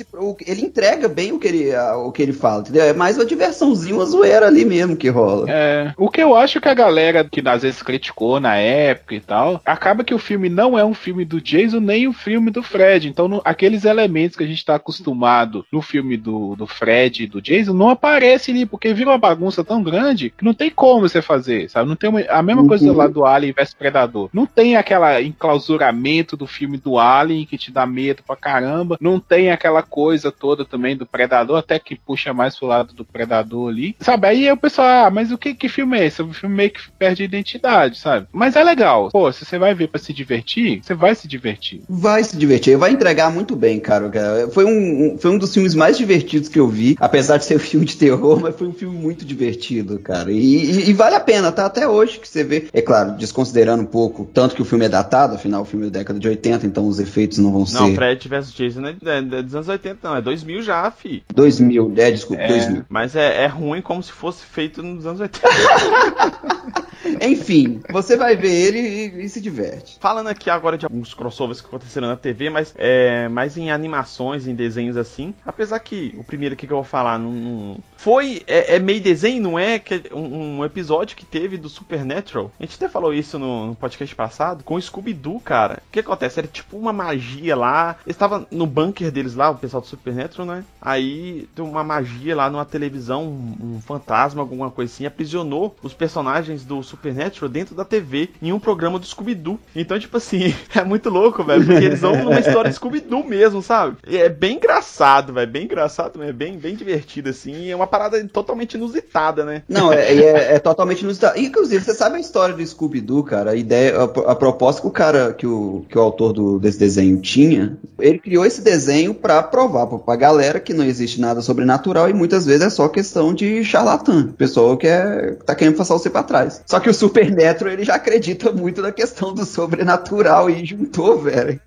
ele 0.46 0.62
entrega 0.62 1.08
bem 1.08 1.32
o 1.32 1.40
que 1.40 1.48
ele, 1.48 1.76
o 1.76 2.12
que 2.12 2.22
ele 2.22 2.34
fala, 2.34 2.62
entendeu? 2.62 2.84
É 2.84 2.94
mais 2.94 3.18
uma 3.18 3.26
diversãozinha, 3.26 3.96
uma 3.96 4.06
zoeira 4.06 4.48
ali 4.48 4.66
mesmo 4.66 4.96
que 4.96 5.10
rola. 5.10 5.50
É, 5.50 5.94
o 5.98 6.10
que 6.10 6.22
eu 6.22 6.36
acho 6.36 6.60
que 6.60 6.70
a 6.70 6.74
galera 6.74 7.24
que 7.24 7.42
às 7.48 7.62
vezes 7.62 7.82
criticou 7.82 8.40
na 8.40 8.56
época 8.56 9.16
e 9.16 9.20
tal, 9.20 9.62
acaba 9.66 10.04
que 10.04 10.14
o 10.14 10.20
filme 10.20 10.50
não 10.50 10.78
é 10.78 10.86
um 10.86 10.94
filme 10.94 11.26
do 11.26 11.42
Jason 11.42 11.80
nem 11.80 12.08
um 12.08 12.14
filme 12.14 12.52
do 12.52 12.64
Fred. 12.64 13.08
Então, 13.08 13.28
no, 13.28 13.42
aqueles 13.44 13.86
elementos 13.86 14.38
que 14.38 14.44
a 14.44 14.48
gente 14.48 14.64
tá 14.64 14.76
acostumado 14.76 15.66
no 15.72 15.82
filme 15.82 16.18
do, 16.18 16.56
do 16.56 16.68
Fred 16.68 17.24
e 17.24 17.28
do 17.28 17.42
Jason 17.42 17.74
não 17.74 17.90
aparecem 17.90 18.56
ali, 18.56 18.66
porque 18.66 18.94
vira 18.94 19.10
uma 19.10 19.18
bagunça 19.18 19.64
tão 19.64 19.84
grande 19.84 20.30
que 20.30 20.46
não 20.46 20.53
tem 20.54 20.70
como 20.70 21.08
você 21.08 21.22
fazer, 21.22 21.70
sabe? 21.70 21.90
Não 21.90 21.96
tem 21.96 22.10
uma, 22.10 22.22
a 22.22 22.42
mesma 22.42 22.62
uhum. 22.62 22.68
coisa 22.68 22.92
lá 22.94 23.08
do 23.08 23.26
Alien 23.26 23.54
vs 23.54 23.74
Predador. 23.74 24.30
Não 24.34 24.46
tem 24.46 24.76
aquela 24.76 25.22
enclausuramento 25.22 26.36
do 26.36 26.48
filme 26.48 26.78
do 26.78 26.98
Alien 27.00 27.46
que 27.46 27.58
te 27.58 27.72
dá 27.72 27.86
medo 27.86 28.24
pra 28.26 28.36
caramba. 28.36 28.98
Não 29.00 29.20
tem 29.20 29.52
aquela 29.52 29.82
coisa 29.82 30.32
toda 30.32 30.66
também 30.66 30.96
do 30.96 31.06
Predador, 31.06 31.58
até 31.58 31.80
que 31.80 31.96
puxa 31.96 32.34
mais 32.34 32.58
pro 32.58 32.68
lado 32.68 32.94
do 32.94 33.06
Predador 33.06 33.70
ali. 33.70 33.96
Sabe? 34.00 34.28
Aí 34.28 34.52
o 34.52 34.58
pessoal, 34.58 35.08
ah, 35.08 35.10
mas 35.10 35.32
o 35.32 35.38
que, 35.38 35.54
que 35.54 35.70
filme 35.70 35.98
é 35.98 36.06
esse? 36.06 36.22
O 36.22 36.34
filme 36.34 36.56
meio 36.56 36.72
que 36.72 36.92
perde 36.98 37.24
identidade, 37.24 37.98
sabe? 37.98 38.28
Mas 38.32 38.56
é 38.56 38.64
legal. 38.64 39.10
Pô, 39.12 39.32
se 39.32 39.46
você 39.46 39.58
vai 39.58 39.74
ver 39.74 39.88
pra 39.88 40.00
se 40.00 40.14
divertir, 40.14 40.82
você 40.84 40.94
vai 40.94 41.16
se 41.16 41.28
divertir. 41.28 41.82
Vai 41.90 42.24
se 42.24 42.38
divertir. 42.38 42.78
Vai 42.78 42.92
entregar 42.92 43.32
muito 43.32 43.56
bem, 43.56 43.80
cara. 43.80 44.12
Foi 44.52 44.66
um, 44.66 45.18
foi 45.18 45.32
um 45.32 45.38
dos 45.38 45.54
filmes 45.54 45.76
mais 45.76 45.98
divertidos 45.98 46.50
que 46.50 46.60
eu 46.60 46.68
vi. 46.68 46.96
Apesar 47.00 47.38
de 47.38 47.46
ser 47.46 47.56
um 47.56 47.60
filme 47.74 47.86
de 47.86 47.98
terror, 47.98 48.40
mas 48.40 48.56
foi 48.56 48.68
um 48.68 48.74
filme 48.74 48.98
muito 48.98 49.26
divertido, 49.26 50.00
cara. 50.00 50.32
E, 50.32 50.43
e, 50.44 50.90
e 50.90 50.94
vale 50.94 51.16
a 51.16 51.20
pena, 51.20 51.52
tá? 51.52 51.66
Até 51.66 51.88
hoje 51.88 52.20
que 52.20 52.28
você 52.28 52.44
vê. 52.44 52.68
É 52.74 52.82
claro, 52.82 53.12
desconsiderando 53.14 53.84
um 53.84 53.86
pouco, 53.86 54.30
tanto 54.34 54.56
que 54.56 54.62
o 54.62 54.66
filme 54.66 54.86
é 54.86 54.90
datado, 54.90 55.36
afinal 55.36 55.62
o 55.62 55.66
filme 55.66 55.88
é 55.88 55.90
da 55.90 56.00
década 56.00 56.20
de 56.20 56.28
80, 56.28 56.66
então 56.66 56.88
os 56.88 57.00
efeitos 57.00 57.38
não 57.38 57.52
vão 57.52 57.66
ser. 57.66 57.80
Não, 57.80 57.96
Fred 57.96 58.28
vs 58.28 58.54
Jason 58.54 58.86
é, 58.86 58.96
é, 59.06 59.18
é 59.18 59.42
dos 59.42 59.56
anos 59.56 59.68
80, 59.68 60.00
não, 60.04 60.16
é 60.18 60.22
2000 60.22 60.62
já, 60.62 60.92
fi. 60.92 61.24
2000, 61.34 61.94
é, 61.98 62.12
desculpa, 62.12 62.42
é, 62.42 62.48
2000. 62.48 62.86
Mas 62.90 63.16
é, 63.16 63.44
é 63.44 63.48
ruim 63.48 63.82
como 63.82 64.04
se 64.04 64.12
fosse 64.12 64.44
feito 64.46 64.84
nos 64.84 65.06
anos 65.06 65.22
80. 65.22 65.48
Enfim, 67.22 67.82
você 67.90 68.16
vai 68.16 68.36
ver 68.36 68.52
ele 68.52 68.80
e, 68.80 69.26
e, 69.26 69.30
se 69.30 69.42
diverte. 69.42 69.98
Falando 70.00 70.28
aqui 70.28 70.50
agora 70.50 70.78
de 70.78 70.86
alguns 70.86 71.14
crossovers 71.14 71.62
que 71.62 71.68
aconteceram 71.68 72.08
na 72.08 72.16
TV, 72.16 72.50
mas 72.50 72.74
é 72.78 73.28
mais 73.28 73.58
em 73.58 73.72
animações, 73.72 74.48
em 74.48 74.56
desenhos 74.56 74.98
assim. 74.98 75.34
Apesar 75.46 75.80
que 75.80 76.16
o 76.18 76.24
primeiro 76.24 76.56
que 76.56 76.66
eu 76.66 76.78
vou 76.78 76.84
falar 76.84 77.20
não, 77.20 77.32
não 77.32 77.78
foi 77.98 78.44
é, 78.48 78.76
é, 78.76 78.80
meio 78.80 79.02
desenho, 79.02 79.42
não 79.42 79.60
é? 79.60 79.80
Que 79.80 79.96
é 79.96 80.14
um, 80.14 80.58
um, 80.60 80.66
episódio 80.66 81.16
que 81.16 81.26
teve 81.26 81.58
do 81.58 81.70
Supernatural. 81.70 82.52
A 82.60 82.64
gente 82.64 82.76
até 82.76 82.90
falou 82.90 83.14
isso 83.14 83.40
no, 83.40 83.68
no 83.68 83.76
podcast 83.76 84.14
passado 84.16 84.64
com 84.64 84.76
o 84.76 84.82
Scooby-Doo, 84.82 85.40
cara. 85.40 85.82
O 85.88 85.92
que 85.92 86.00
acontece? 86.00 86.40
Era 86.40 86.48
tipo 86.48 86.78
uma 86.78 86.94
magia 86.94 87.56
lá. 87.56 87.98
Estava 88.06 88.46
no 88.52 88.66
bunker 88.66 89.12
deles 89.12 89.36
lá, 89.36 89.50
o 89.50 89.58
pessoal 89.58 89.82
do 89.82 89.88
Supernatural, 89.88 90.48
né? 90.48 90.66
Aí 90.82 91.48
tem 91.56 91.64
uma 91.64 91.84
magia 91.84 92.36
lá 92.36 92.50
numa 92.50 92.66
televisão, 92.66 93.24
um, 93.24 93.76
um 93.76 93.82
fantasma, 93.82 94.42
alguma 94.42 94.70
coisa 94.70 94.92
assim, 94.92 95.06
aprisionou 95.06 95.76
os 95.82 95.94
personagens 95.94 96.66
do 96.66 96.84
Supernatural 96.94 97.50
dentro 97.50 97.76
da 97.76 97.84
TV 97.84 98.30
em 98.42 98.54
um 98.54 98.60
programa 98.60 99.00
do 99.00 99.06
Scooby-Doo. 99.06 99.60
Então, 99.76 99.98
tipo 100.00 100.18
assim, 100.18 100.54
é 100.74 100.84
muito 100.84 101.10
louco, 101.10 101.44
velho, 101.44 101.66
porque 101.66 101.86
eles 101.86 102.02
vão 102.02 102.16
numa 102.24 102.40
história 102.40 102.70
de 102.70 102.76
Scooby-Doo 102.76 103.24
mesmo, 103.24 103.62
sabe? 103.62 103.98
E 104.08 104.18
é 104.18 104.30
bem 104.30 104.58
engraçado, 104.58 105.34
velho, 105.34 105.52
bem 105.52 105.64
engraçado, 105.66 106.22
é 106.24 106.32
bem, 106.32 106.58
bem 106.58 106.76
divertido, 106.76 107.30
assim. 107.30 107.70
É 107.70 107.76
uma 107.76 107.88
parada 107.88 108.24
totalmente 108.28 108.76
inusitada, 108.76 109.44
né? 109.44 109.64
Não, 109.68 109.92
é, 109.92 110.14
é, 110.14 110.56
é 110.56 110.60
totalmente 110.60 111.02
inusitada. 111.02 111.40
Inclusive, 111.40 111.84
você 111.84 111.94
sabe 111.94 112.18
a 112.18 112.20
história 112.20 112.56
do 112.56 112.66
Scooby-Doo, 112.66 113.24
cara? 113.24 113.52
A 113.52 113.56
ideia, 113.56 113.96
a, 113.98 114.04
a, 114.04 114.36
proposta 114.36 114.82
que 114.82 114.88
o 114.88 114.92
cara, 114.92 115.34
que 115.34 115.48
o, 115.48 115.86
que 115.90 115.98
o 115.98 116.02
autor 116.02 116.34
do, 116.34 116.60
desse 116.60 116.78
desenho 116.78 117.20
tinha, 117.20 117.78
ele 118.00 118.20
criou 118.20 118.46
esse 118.46 118.62
desenho 118.62 119.14
para 119.14 119.42
provar 119.42 119.88
pra 119.88 120.16
galera 120.16 120.60
que 120.60 120.74
não 120.74 120.86
existe 120.86 121.20
nada 121.20 121.42
sobrenatural 121.42 122.10
e 122.10 122.14
muitas 122.14 122.46
vezes 122.46 122.62
é 122.62 122.70
só 122.70 122.88
questão 122.88 123.34
de 123.34 123.64
charlatã. 123.64 124.30
Pessoa 124.38 124.78
que 124.78 124.88
é, 124.88 125.38
tá 125.46 125.56
querendo 125.56 125.78
passar 125.78 125.96
você 125.96 126.10
pra 126.10 126.24
trás. 126.24 126.62
Só 126.66 126.80
que 126.80 126.83
o 126.90 126.94
Supernatural, 126.94 127.74
ele 127.74 127.84
já 127.84 127.96
acredita 127.96 128.52
muito 128.52 128.82
na 128.82 128.92
questão 128.92 129.34
do 129.34 129.46
sobrenatural 129.46 130.50
e 130.50 130.66
juntou, 130.66 131.20
velho. 131.20 131.60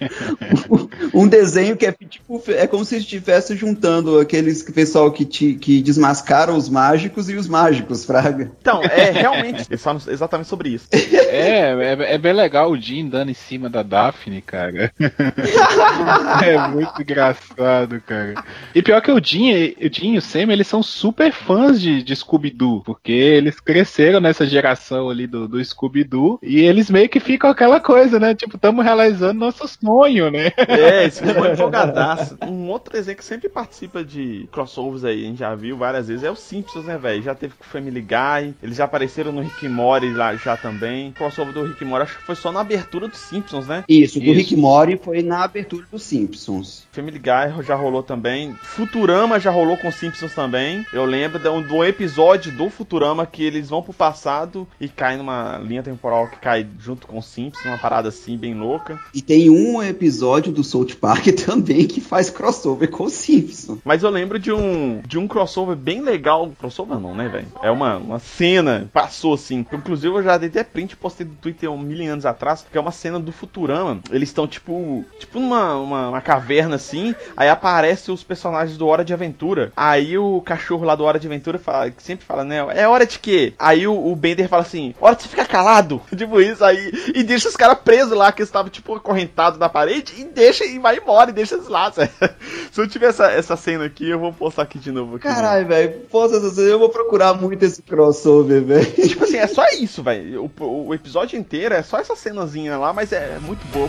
um 1.14 1.26
desenho 1.26 1.76
que 1.76 1.86
é 1.86 1.92
tipo 1.92 2.42
é 2.48 2.66
como 2.66 2.84
se 2.84 2.96
estivesse 2.96 3.56
juntando 3.56 4.18
aqueles 4.18 4.62
pessoal 4.62 5.10
que 5.10 5.24
te, 5.24 5.54
que 5.54 5.82
desmascaram 5.82 6.56
os 6.56 6.68
mágicos 6.68 7.28
e 7.30 7.34
os 7.34 7.48
mágicos, 7.48 8.04
Fraga. 8.04 8.50
Então, 8.60 8.82
é 8.82 9.10
realmente 9.12 9.76
falam 9.76 10.00
exatamente 10.08 10.48
sobre 10.48 10.70
isso. 10.70 10.88
É, 10.92 11.72
é, 11.72 12.14
é 12.14 12.18
bem 12.18 12.32
legal 12.32 12.70
o 12.70 12.80
Jim 12.80 13.08
dando 13.08 13.30
em 13.30 13.34
cima 13.34 13.68
da 13.68 13.82
Daphne, 13.82 14.42
cara. 14.42 14.92
é 16.44 16.68
muito 16.68 17.00
engraçado, 17.00 18.00
cara. 18.06 18.34
E 18.74 18.82
pior 18.82 19.00
que 19.00 19.10
o 19.10 19.22
Jim, 19.22 19.74
o 19.80 19.92
Jim 19.92 20.14
e 20.14 20.18
o 20.18 20.22
Sam, 20.22 20.52
eles 20.52 20.66
são 20.66 20.82
super 20.82 21.32
fãs 21.32 21.80
de, 21.80 22.02
de 22.02 22.14
Scooby-Doo, 22.16 22.82
porque 22.84 23.12
eles 23.12 23.60
cresceram 23.60 24.20
nessa 24.20 24.46
geração 24.46 25.08
ali 25.08 25.26
do, 25.26 25.48
do 25.48 25.64
Scooby-Doo 25.64 26.38
e 26.42 26.60
eles 26.60 26.90
meio 26.90 27.08
que 27.08 27.20
ficam 27.20 27.50
aquela 27.50 27.80
coisa, 27.80 28.18
né? 28.18 28.34
Tipo, 28.34 28.56
estamos 28.56 28.84
realizando 28.84 29.38
nossos 29.38 29.76
sonho, 29.86 30.30
né? 30.30 30.52
É, 30.56 31.04
esse 31.04 31.22
foi 31.22 31.52
empolgadaço. 31.52 32.36
Um 32.42 32.68
outro 32.68 32.92
desenho 32.92 33.16
que 33.16 33.24
sempre 33.24 33.48
participa 33.48 34.04
de 34.04 34.48
crossovers 34.52 35.04
aí, 35.04 35.24
a 35.24 35.28
gente 35.28 35.38
já 35.38 35.54
viu 35.54 35.76
várias 35.76 36.08
vezes, 36.08 36.24
é 36.24 36.30
o 36.30 36.36
Simpsons, 36.36 36.84
né, 36.84 36.98
velho? 36.98 37.22
Já 37.22 37.34
teve 37.34 37.54
com 37.54 37.64
o 37.64 37.66
Family 37.66 38.00
Guy, 38.00 38.54
eles 38.62 38.76
já 38.76 38.84
apareceram 38.84 39.32
no 39.32 39.42
Rick 39.42 39.68
Mori 39.68 40.12
lá 40.12 40.34
já 40.36 40.56
também. 40.56 41.10
O 41.10 41.12
crossover 41.12 41.54
do 41.54 41.64
Rick 41.64 41.84
Mori 41.84 42.02
acho 42.02 42.18
que 42.18 42.24
foi 42.24 42.34
só 42.34 42.50
na 42.52 42.60
abertura 42.60 43.08
dos 43.08 43.18
Simpsons, 43.18 43.66
né? 43.66 43.84
Isso, 43.88 44.20
do 44.20 44.32
Rick 44.32 44.56
Mori 44.56 44.98
foi 45.02 45.22
na 45.22 45.44
abertura 45.44 45.86
dos 45.90 46.02
Simpsons. 46.02 46.86
Family 46.92 47.18
Guy 47.18 47.62
já 47.64 47.74
rolou 47.74 48.02
também. 48.02 48.54
Futurama 48.62 49.38
já 49.38 49.50
rolou 49.50 49.76
com 49.76 49.90
Simpsons 49.90 50.34
também. 50.34 50.84
Eu 50.92 51.04
lembro 51.04 51.38
de 51.38 51.48
um, 51.48 51.62
do 51.62 51.84
episódio 51.84 52.52
do 52.52 52.68
Futurama 52.70 53.26
que 53.26 53.44
eles 53.44 53.68
vão 53.68 53.82
pro 53.82 53.92
passado 53.92 54.66
e 54.80 54.88
caem 54.88 55.18
numa 55.18 55.58
linha 55.58 55.82
temporal 55.82 56.28
que 56.28 56.38
cai 56.38 56.66
junto 56.78 57.06
com 57.06 57.20
Simpsons, 57.22 57.64
uma 57.64 57.78
parada 57.78 58.08
assim 58.08 58.36
bem 58.36 58.54
louca. 58.54 58.98
E 59.14 59.20
tem 59.20 59.50
um 59.50 59.75
episódio 59.82 60.52
do 60.52 60.64
South 60.64 60.96
Park 61.00 61.26
também 61.44 61.86
que 61.86 62.00
faz 62.00 62.30
crossover 62.30 62.90
com 62.90 63.08
Simpsons. 63.08 63.78
Mas 63.84 64.02
eu 64.02 64.10
lembro 64.10 64.38
de 64.38 64.52
um 64.52 65.00
de 65.06 65.18
um 65.18 65.26
crossover 65.26 65.76
bem 65.76 66.00
legal. 66.00 66.50
Crossover 66.58 66.98
não, 66.98 67.14
né, 67.14 67.28
velho? 67.28 67.46
É 67.62 67.70
uma, 67.70 67.96
uma 67.96 68.18
cena, 68.18 68.88
passou 68.92 69.34
assim. 69.34 69.66
Inclusive 69.72 70.14
eu 70.14 70.22
já 70.22 70.38
dei 70.38 70.48
até 70.48 70.64
print, 70.64 70.96
postei 70.96 71.26
no 71.26 71.34
Twitter 71.34 71.70
um 71.70 71.78
mil 71.78 71.96
anos 72.10 72.26
atrás, 72.26 72.64
que 72.70 72.76
é 72.76 72.80
uma 72.80 72.92
cena 72.92 73.18
do 73.18 73.32
Futurama. 73.32 74.00
Eles 74.10 74.28
estão 74.28 74.46
tipo, 74.46 75.04
tipo 75.18 75.40
numa 75.40 75.76
uma, 75.76 76.08
uma 76.10 76.20
caverna 76.20 76.76
assim, 76.76 77.14
aí 77.36 77.48
aparecem 77.48 78.12
os 78.12 78.22
personagens 78.22 78.76
do 78.76 78.86
Hora 78.86 79.04
de 79.04 79.12
Aventura. 79.12 79.72
Aí 79.76 80.18
o 80.18 80.40
cachorro 80.40 80.84
lá 80.84 80.94
do 80.94 81.04
Hora 81.04 81.18
de 81.18 81.26
Aventura 81.26 81.58
fala, 81.58 81.90
que 81.90 82.02
sempre 82.02 82.26
fala, 82.26 82.44
né? 82.44 82.58
É 82.74 82.86
hora 82.86 83.06
de 83.06 83.18
quê? 83.18 83.54
Aí 83.58 83.86
o, 83.86 83.94
o 83.94 84.14
Bender 84.14 84.48
fala 84.48 84.62
assim: 84.62 84.94
hora 85.00 85.14
de 85.14 85.22
você 85.22 85.28
ficar 85.28 85.46
calado. 85.46 86.00
tipo 86.16 86.40
isso 86.40 86.64
aí. 86.64 86.92
E 87.14 87.22
deixa 87.22 87.48
os 87.48 87.56
caras 87.56 87.78
presos 87.78 88.16
lá, 88.16 88.32
que 88.32 88.42
estavam, 88.42 88.70
tipo, 88.70 88.94
acorrentados 88.94 89.58
na 89.58 89.65
parede, 89.68 90.14
e 90.18 90.24
deixa 90.24 90.64
e 90.64 90.78
vai 90.78 90.98
embora, 90.98 91.30
e 91.30 91.32
deixa 91.32 91.54
eles 91.54 91.68
lá. 91.68 91.92
Se 92.72 92.80
eu 92.80 92.88
tiver 92.88 93.08
essa, 93.08 93.30
essa 93.30 93.56
cena 93.56 93.84
aqui, 93.84 94.08
eu 94.08 94.18
vou 94.18 94.32
postar 94.32 94.62
aqui 94.62 94.78
de 94.78 94.90
novo. 94.90 95.18
Caralho, 95.18 95.66
velho, 95.66 96.00
posta 96.10 96.36
essa 96.36 96.50
cena, 96.50 96.68
eu 96.68 96.78
vou 96.78 96.88
procurar 96.88 97.34
muito 97.34 97.62
esse 97.64 97.82
crossover, 97.82 98.64
velho. 98.64 98.92
Tipo 99.08 99.24
assim, 99.24 99.36
é 99.36 99.46
só 99.46 99.66
isso, 99.68 100.02
velho. 100.02 100.50
O, 100.58 100.86
o 100.88 100.94
episódio 100.94 101.38
inteiro 101.38 101.74
é 101.74 101.82
só 101.82 101.98
essa 101.98 102.16
cenazinha 102.16 102.76
lá, 102.78 102.92
mas 102.92 103.12
é 103.12 103.38
muito 103.38 103.64
boa. 103.72 103.88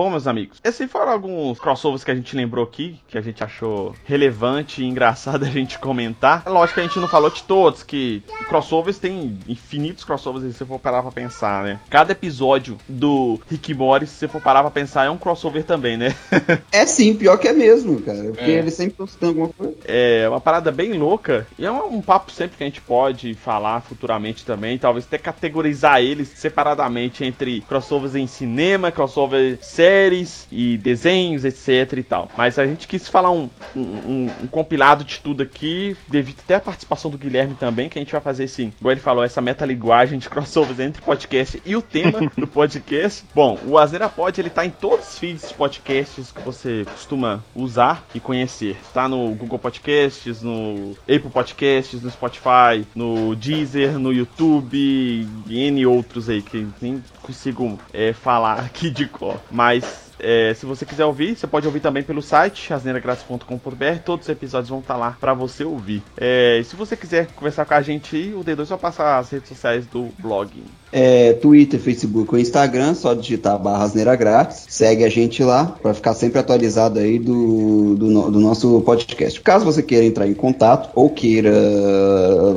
Bom, 0.00 0.08
meus 0.08 0.26
amigos, 0.26 0.58
esses 0.64 0.90
foram 0.90 1.12
alguns 1.12 1.60
crossovers 1.60 2.02
que 2.02 2.10
a 2.10 2.14
gente 2.14 2.34
lembrou 2.34 2.64
aqui, 2.64 2.98
que 3.06 3.18
a 3.18 3.20
gente 3.20 3.44
achou 3.44 3.94
relevante 4.06 4.82
e 4.82 4.86
engraçado 4.86 5.44
a 5.44 5.48
gente 5.50 5.78
comentar. 5.78 6.42
Lógico 6.46 6.76
que 6.76 6.80
a 6.80 6.84
gente 6.84 6.98
não 6.98 7.06
falou 7.06 7.28
de 7.28 7.42
todos, 7.42 7.82
que 7.82 8.22
crossovers 8.48 8.98
tem 8.98 9.38
infinitos 9.46 10.02
crossovers 10.02 10.42
se 10.44 10.54
você 10.54 10.64
for 10.64 10.78
parar 10.78 11.02
pra 11.02 11.12
pensar, 11.12 11.64
né? 11.64 11.80
Cada 11.90 12.12
episódio 12.12 12.78
do 12.88 13.38
Rick 13.50 13.74
Morris, 13.74 14.08
se 14.08 14.16
você 14.20 14.28
for 14.28 14.40
parar 14.40 14.62
pra 14.62 14.70
pensar, 14.70 15.04
é 15.04 15.10
um 15.10 15.18
crossover 15.18 15.64
também, 15.64 15.98
né? 15.98 16.14
é 16.72 16.86
sim, 16.86 17.14
pior 17.14 17.36
que 17.36 17.48
é 17.48 17.52
mesmo, 17.52 18.00
cara. 18.00 18.22
Porque 18.22 18.52
é. 18.52 18.54
eles 18.54 18.72
sempre 18.72 19.04
estão 19.04 19.28
alguma 19.28 19.48
coisa. 19.48 19.76
É 19.84 20.26
uma 20.26 20.40
parada 20.40 20.72
bem 20.72 20.94
louca. 20.94 21.46
E 21.58 21.66
é 21.66 21.70
um, 21.70 21.96
um 21.96 22.00
papo 22.00 22.32
sempre 22.32 22.56
que 22.56 22.62
a 22.62 22.66
gente 22.66 22.80
pode 22.80 23.34
falar 23.34 23.82
futuramente 23.82 24.46
também. 24.46 24.78
Talvez 24.78 25.04
até 25.04 25.18
categorizar 25.18 26.00
eles 26.00 26.28
separadamente 26.28 27.22
entre 27.22 27.60
crossovers 27.68 28.14
em 28.14 28.26
cinema, 28.26 28.90
crossovers 28.90 29.58
séries 29.90 30.46
e 30.52 30.78
desenhos, 30.78 31.44
etc 31.44 31.98
e 31.98 32.02
tal. 32.02 32.30
Mas 32.36 32.58
a 32.58 32.66
gente 32.66 32.86
quis 32.86 33.08
falar 33.08 33.32
um, 33.32 33.50
um, 33.74 34.28
um, 34.42 34.46
compilado 34.50 35.02
de 35.02 35.18
tudo 35.18 35.42
aqui, 35.42 35.96
devido 36.06 36.38
até 36.44 36.54
a 36.54 36.60
participação 36.60 37.10
do 37.10 37.18
Guilherme 37.18 37.54
também, 37.54 37.88
que 37.88 37.98
a 37.98 38.02
gente 38.02 38.12
vai 38.12 38.20
fazer 38.20 38.44
assim, 38.44 38.72
igual 38.78 38.92
ele 38.92 39.00
falou, 39.00 39.24
essa 39.24 39.40
metalinguagem 39.40 40.18
de 40.18 40.28
crossovers 40.28 40.78
entre 40.78 41.02
podcast 41.02 41.60
e 41.66 41.74
o 41.74 41.82
tema 41.82 42.20
do 42.38 42.46
podcast. 42.46 43.24
Bom, 43.34 43.58
o 43.66 43.76
Azeira 43.76 44.08
Pod, 44.08 44.40
ele 44.40 44.50
tá 44.50 44.64
em 44.64 44.70
todos 44.70 45.08
os 45.08 45.18
feeds 45.18 45.48
de 45.48 45.54
podcasts 45.54 46.30
que 46.30 46.40
você 46.42 46.84
costuma 46.84 47.42
usar 47.54 48.04
e 48.14 48.20
conhecer. 48.20 48.76
Tá 48.94 49.08
no 49.08 49.34
Google 49.34 49.58
Podcasts, 49.58 50.40
no 50.40 50.96
Apple 51.02 51.30
Podcasts, 51.32 52.00
no 52.00 52.10
Spotify, 52.10 52.86
no 52.94 53.34
Deezer, 53.34 53.98
no 53.98 54.12
YouTube 54.12 54.76
e 54.76 55.58
N 55.66 55.86
outros 55.86 56.28
aí 56.28 56.42
que 56.42 56.66
nem 56.80 57.02
consigo 57.22 57.78
é, 57.92 58.12
falar 58.12 58.60
aqui 58.64 58.90
de 58.90 59.06
cor. 59.06 59.40
Mas 59.50 59.79
guys. 59.80 60.09
É, 60.22 60.54
se 60.54 60.66
você 60.66 60.84
quiser 60.84 61.04
ouvir, 61.04 61.36
você 61.36 61.46
pode 61.46 61.66
ouvir 61.66 61.80
também 61.80 62.02
pelo 62.02 62.22
site 62.22 62.72
asneiragraça.com.br. 62.72 63.98
Todos 64.04 64.26
os 64.26 64.30
episódios 64.30 64.70
vão 64.70 64.80
estar 64.80 64.96
lá 64.96 65.16
para 65.20 65.34
você 65.34 65.64
ouvir. 65.64 66.02
É, 66.16 66.62
se 66.64 66.76
você 66.76 66.96
quiser 66.96 67.26
conversar 67.28 67.64
com 67.64 67.74
a 67.74 67.82
gente 67.82 68.32
o 68.34 68.44
D2 68.44 68.66
vai 68.66 68.78
passar 68.78 69.18
as 69.18 69.30
redes 69.30 69.48
sociais 69.48 69.86
do 69.86 70.08
blog. 70.18 70.50
É, 70.92 71.34
Twitter, 71.34 71.78
Facebook 71.78 72.34
ou 72.34 72.40
Instagram, 72.40 72.94
só 72.94 73.14
digitar 73.14 73.56
barra 73.58 73.84
asneira 73.84 74.16
grátis. 74.16 74.64
Segue 74.68 75.04
a 75.04 75.08
gente 75.08 75.44
lá 75.44 75.66
para 75.80 75.94
ficar 75.94 76.12
sempre 76.14 76.40
atualizado 76.40 76.98
aí 76.98 77.16
do, 77.18 77.94
do, 77.94 78.30
do, 78.30 78.40
nosso 78.40 78.80
podcast. 78.80 79.40
Caso 79.40 79.64
você 79.64 79.82
queira 79.82 80.04
entrar 80.04 80.26
em 80.26 80.34
contato 80.34 80.90
ou 80.94 81.08
queira 81.08 81.52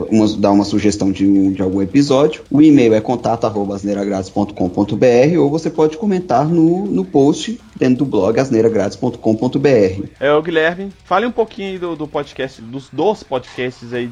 uma, 0.10 0.28
dar 0.38 0.52
uma 0.52 0.65
sugestão 0.65 1.12
de, 1.12 1.52
de 1.52 1.62
algum 1.62 1.80
episódio, 1.82 2.41
o 2.49 2.60
e-mail 2.62 2.95
é 2.95 3.02
contato.asneiragratis.com.br 3.02 5.39
ou 5.39 5.49
você 5.49 5.69
pode 5.69 5.97
comentar 5.97 6.47
no, 6.47 6.86
no 6.88 7.06
post 7.06 7.53
dentro 7.76 8.06
do 8.06 8.06
blog 8.06 8.39
asneiragratis.com.br. 8.39 10.08
É, 10.20 10.32
o 10.34 10.42
Guilherme, 10.42 10.92
fale 11.04 11.26
um 11.26 11.32
pouquinho 11.32 11.80
do, 11.80 11.96
do 11.96 12.08
podcast, 12.08 12.62
dos 12.62 12.89
dois 12.89 13.24
podcasts 13.24 13.94
aí 13.94 14.12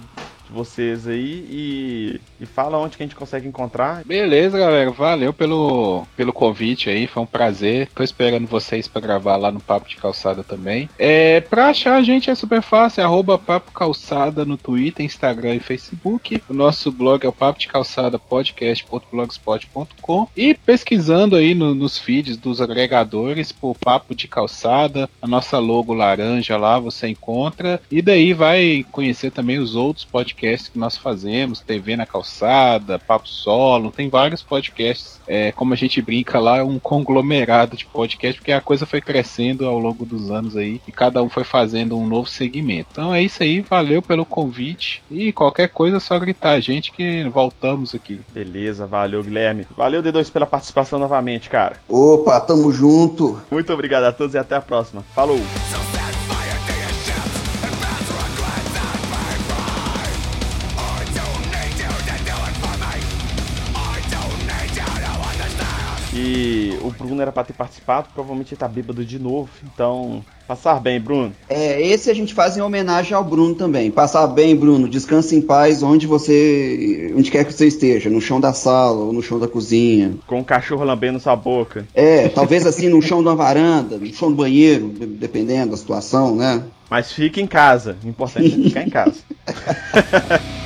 vocês 0.52 1.08
aí 1.08 1.46
e, 1.50 2.22
e 2.40 2.46
fala 2.46 2.78
onde 2.78 2.98
que 2.98 3.04
a 3.04 3.06
gente 3.06 3.16
consegue 3.16 3.48
encontrar. 3.48 4.04
Beleza, 4.04 4.60
galera. 4.60 4.92
Valeu 4.92 5.34
pelo, 5.34 6.06
pelo 6.16 6.34
convite 6.34 6.90
aí. 6.90 7.08
Foi 7.08 7.24
um 7.24 7.28
prazer. 7.28 7.90
Tô 7.96 8.04
esperando 8.04 8.48
vocês 8.48 8.88
para 8.88 9.02
gravar 9.02 9.38
lá 9.38 9.52
no 9.52 9.60
Papo 9.60 9.88
de 9.88 9.96
Calçada 9.96 10.44
também. 10.44 10.90
É, 11.00 11.42
pra 11.42 11.70
achar 11.70 11.96
a 11.96 12.04
gente 12.04 12.30
é 12.30 12.36
super 12.36 12.62
fácil. 12.62 13.02
É 13.02 13.04
arroba 13.04 13.38
Papo 13.38 13.72
Calçada 13.72 14.44
no 14.44 14.58
Twitter, 14.58 15.06
Instagram 15.06 15.56
e 15.56 15.60
Facebook. 15.60 16.42
O 16.50 16.54
nosso 16.54 16.92
blog 16.92 17.26
é 17.26 17.30
o 17.30 17.34
papo 17.34 17.60
de 17.60 17.68
calçada 17.68 18.20
podcast.blogspot.com 18.20 20.28
e 20.36 20.54
pesquisando 20.54 21.36
aí 21.36 21.54
no, 21.54 21.74
nos 21.74 21.98
feeds 21.98 22.38
dos 22.38 22.62
agregadores 22.62 23.52
por 23.52 23.76
Papo 23.78 24.14
de 24.14 24.28
Calçada, 24.28 25.10
a 25.22 25.28
nossa 25.28 25.60
logo 25.60 25.94
laranja 25.94 26.58
lá 26.58 26.80
você 26.80 27.08
encontra 27.08 27.82
e 27.90 28.02
daí 28.02 28.34
vai 28.34 28.86
conhecer 28.92 29.32
também 29.32 29.60
os 29.60 29.76
outros 29.76 30.06
podcasts 30.06 30.41
podcasts 30.42 30.70
que 30.70 30.80
nós 30.80 30.98
fazemos, 30.98 31.60
TV 31.60 31.96
na 31.96 32.06
Calçada, 32.06 32.98
Papo 32.98 33.28
Solo, 33.28 33.92
tem 33.92 34.10
vários 34.10 34.42
podcasts. 34.42 35.22
É, 35.28 35.52
como 35.52 35.74
a 35.74 35.78
gente 35.78 36.02
brinca 36.02 36.40
lá, 36.40 36.58
é 36.58 36.64
um 36.64 36.80
conglomerado 36.80 37.78
de 37.78 37.86
podcast, 37.86 38.40
porque 38.40 38.52
a 38.52 38.60
coisa 38.60 38.86
foi 38.86 39.00
crescendo 39.00 39.68
ao 39.68 39.78
longo 39.78 40.04
dos 40.04 40.32
anos 40.32 40.58
aí 40.58 40.82
e 40.88 40.92
cada 40.92 41.22
um 41.22 41.30
foi 41.30 41.44
fazendo 41.44 41.98
um 41.98 42.08
novo 42.08 42.28
segmento. 42.28 42.90
Então 42.92 43.14
é 43.14 43.22
isso 43.22 43.44
aí, 43.44 43.62
valeu 43.62 44.02
pelo 44.02 44.26
convite 44.26 45.04
e 45.12 45.32
qualquer 45.32 45.70
coisa 45.70 45.98
é 45.98 46.00
só 46.00 46.18
gritar 46.18 46.52
a 46.52 46.60
gente 46.60 46.92
que 46.92 47.24
voltamos 47.30 47.94
aqui. 47.94 48.20
Beleza, 48.34 48.88
valeu 48.88 49.24
Guilherme. 49.24 49.68
Valeu 49.78 50.02
D2 50.02 50.32
pela 50.32 50.48
participação 50.48 50.98
novamente, 50.98 51.50
cara. 51.50 51.78
Opa, 51.88 52.40
tamo 52.40 52.72
junto. 52.72 53.40
Muito 53.52 53.72
obrigado 53.72 54.06
a 54.06 54.12
todos 54.12 54.34
e 54.34 54.38
até 54.38 54.56
a 54.56 54.62
próxima. 54.62 55.04
Falou. 55.14 55.40
O 66.84 66.92
Bruno 66.92 67.22
era 67.22 67.32
para 67.32 67.44
ter 67.44 67.54
participado, 67.54 68.10
provavelmente 68.14 68.54
ele 68.54 68.60
tá 68.60 68.68
bêbado 68.68 69.06
de 69.06 69.20
novo. 69.20 69.50
Então, 69.64 70.24
passar 70.48 70.80
bem, 70.80 71.00
Bruno. 71.00 71.34
É, 71.50 71.82
esse 71.82 72.10
a 72.10 72.14
gente 72.14 72.34
faz 72.34 72.58
em 72.58 72.62
homenagem 72.62 73.14
ao 73.14 73.24
Bruno 73.24 73.56
também. 73.56 73.90
Passar 73.90 74.28
bem, 74.28 74.56
Bruno. 74.56 74.88
Descanse 74.88 75.36
em 75.36 75.42
paz 75.42 75.82
onde 75.82 76.06
você. 76.08 77.14
onde 77.16 77.32
quer 77.32 77.46
que 77.46 77.54
você 77.54 77.68
esteja. 77.68 78.10
No 78.10 78.22
chão 78.22 78.40
da 78.40 78.54
sala 78.54 78.98
ou 78.98 79.14
no 79.14 79.22
chão 79.22 79.40
da 79.40 79.48
cozinha. 79.48 80.14
Com 80.28 80.38
o 80.38 80.40
um 80.40 80.44
cachorro 80.44 80.84
lambendo 80.84 81.20
sua 81.20 81.36
boca. 81.36 81.88
É, 81.94 82.28
talvez 82.30 82.66
assim 82.66 82.90
no 82.90 83.02
chão 83.02 83.24
da 83.24 83.34
varanda, 83.34 83.98
no 83.98 84.06
chão 84.14 84.30
do 84.30 84.36
banheiro, 84.36 84.90
dependendo 84.90 85.72
da 85.72 85.78
situação, 85.78 86.36
né? 86.36 86.64
Mas 86.90 87.14
fique 87.14 87.42
em 87.42 87.48
casa. 87.48 87.96
O 88.04 88.08
importante 88.10 88.54
é 88.54 88.64
ficar 88.64 88.84
em 88.84 88.90
casa. 88.90 89.22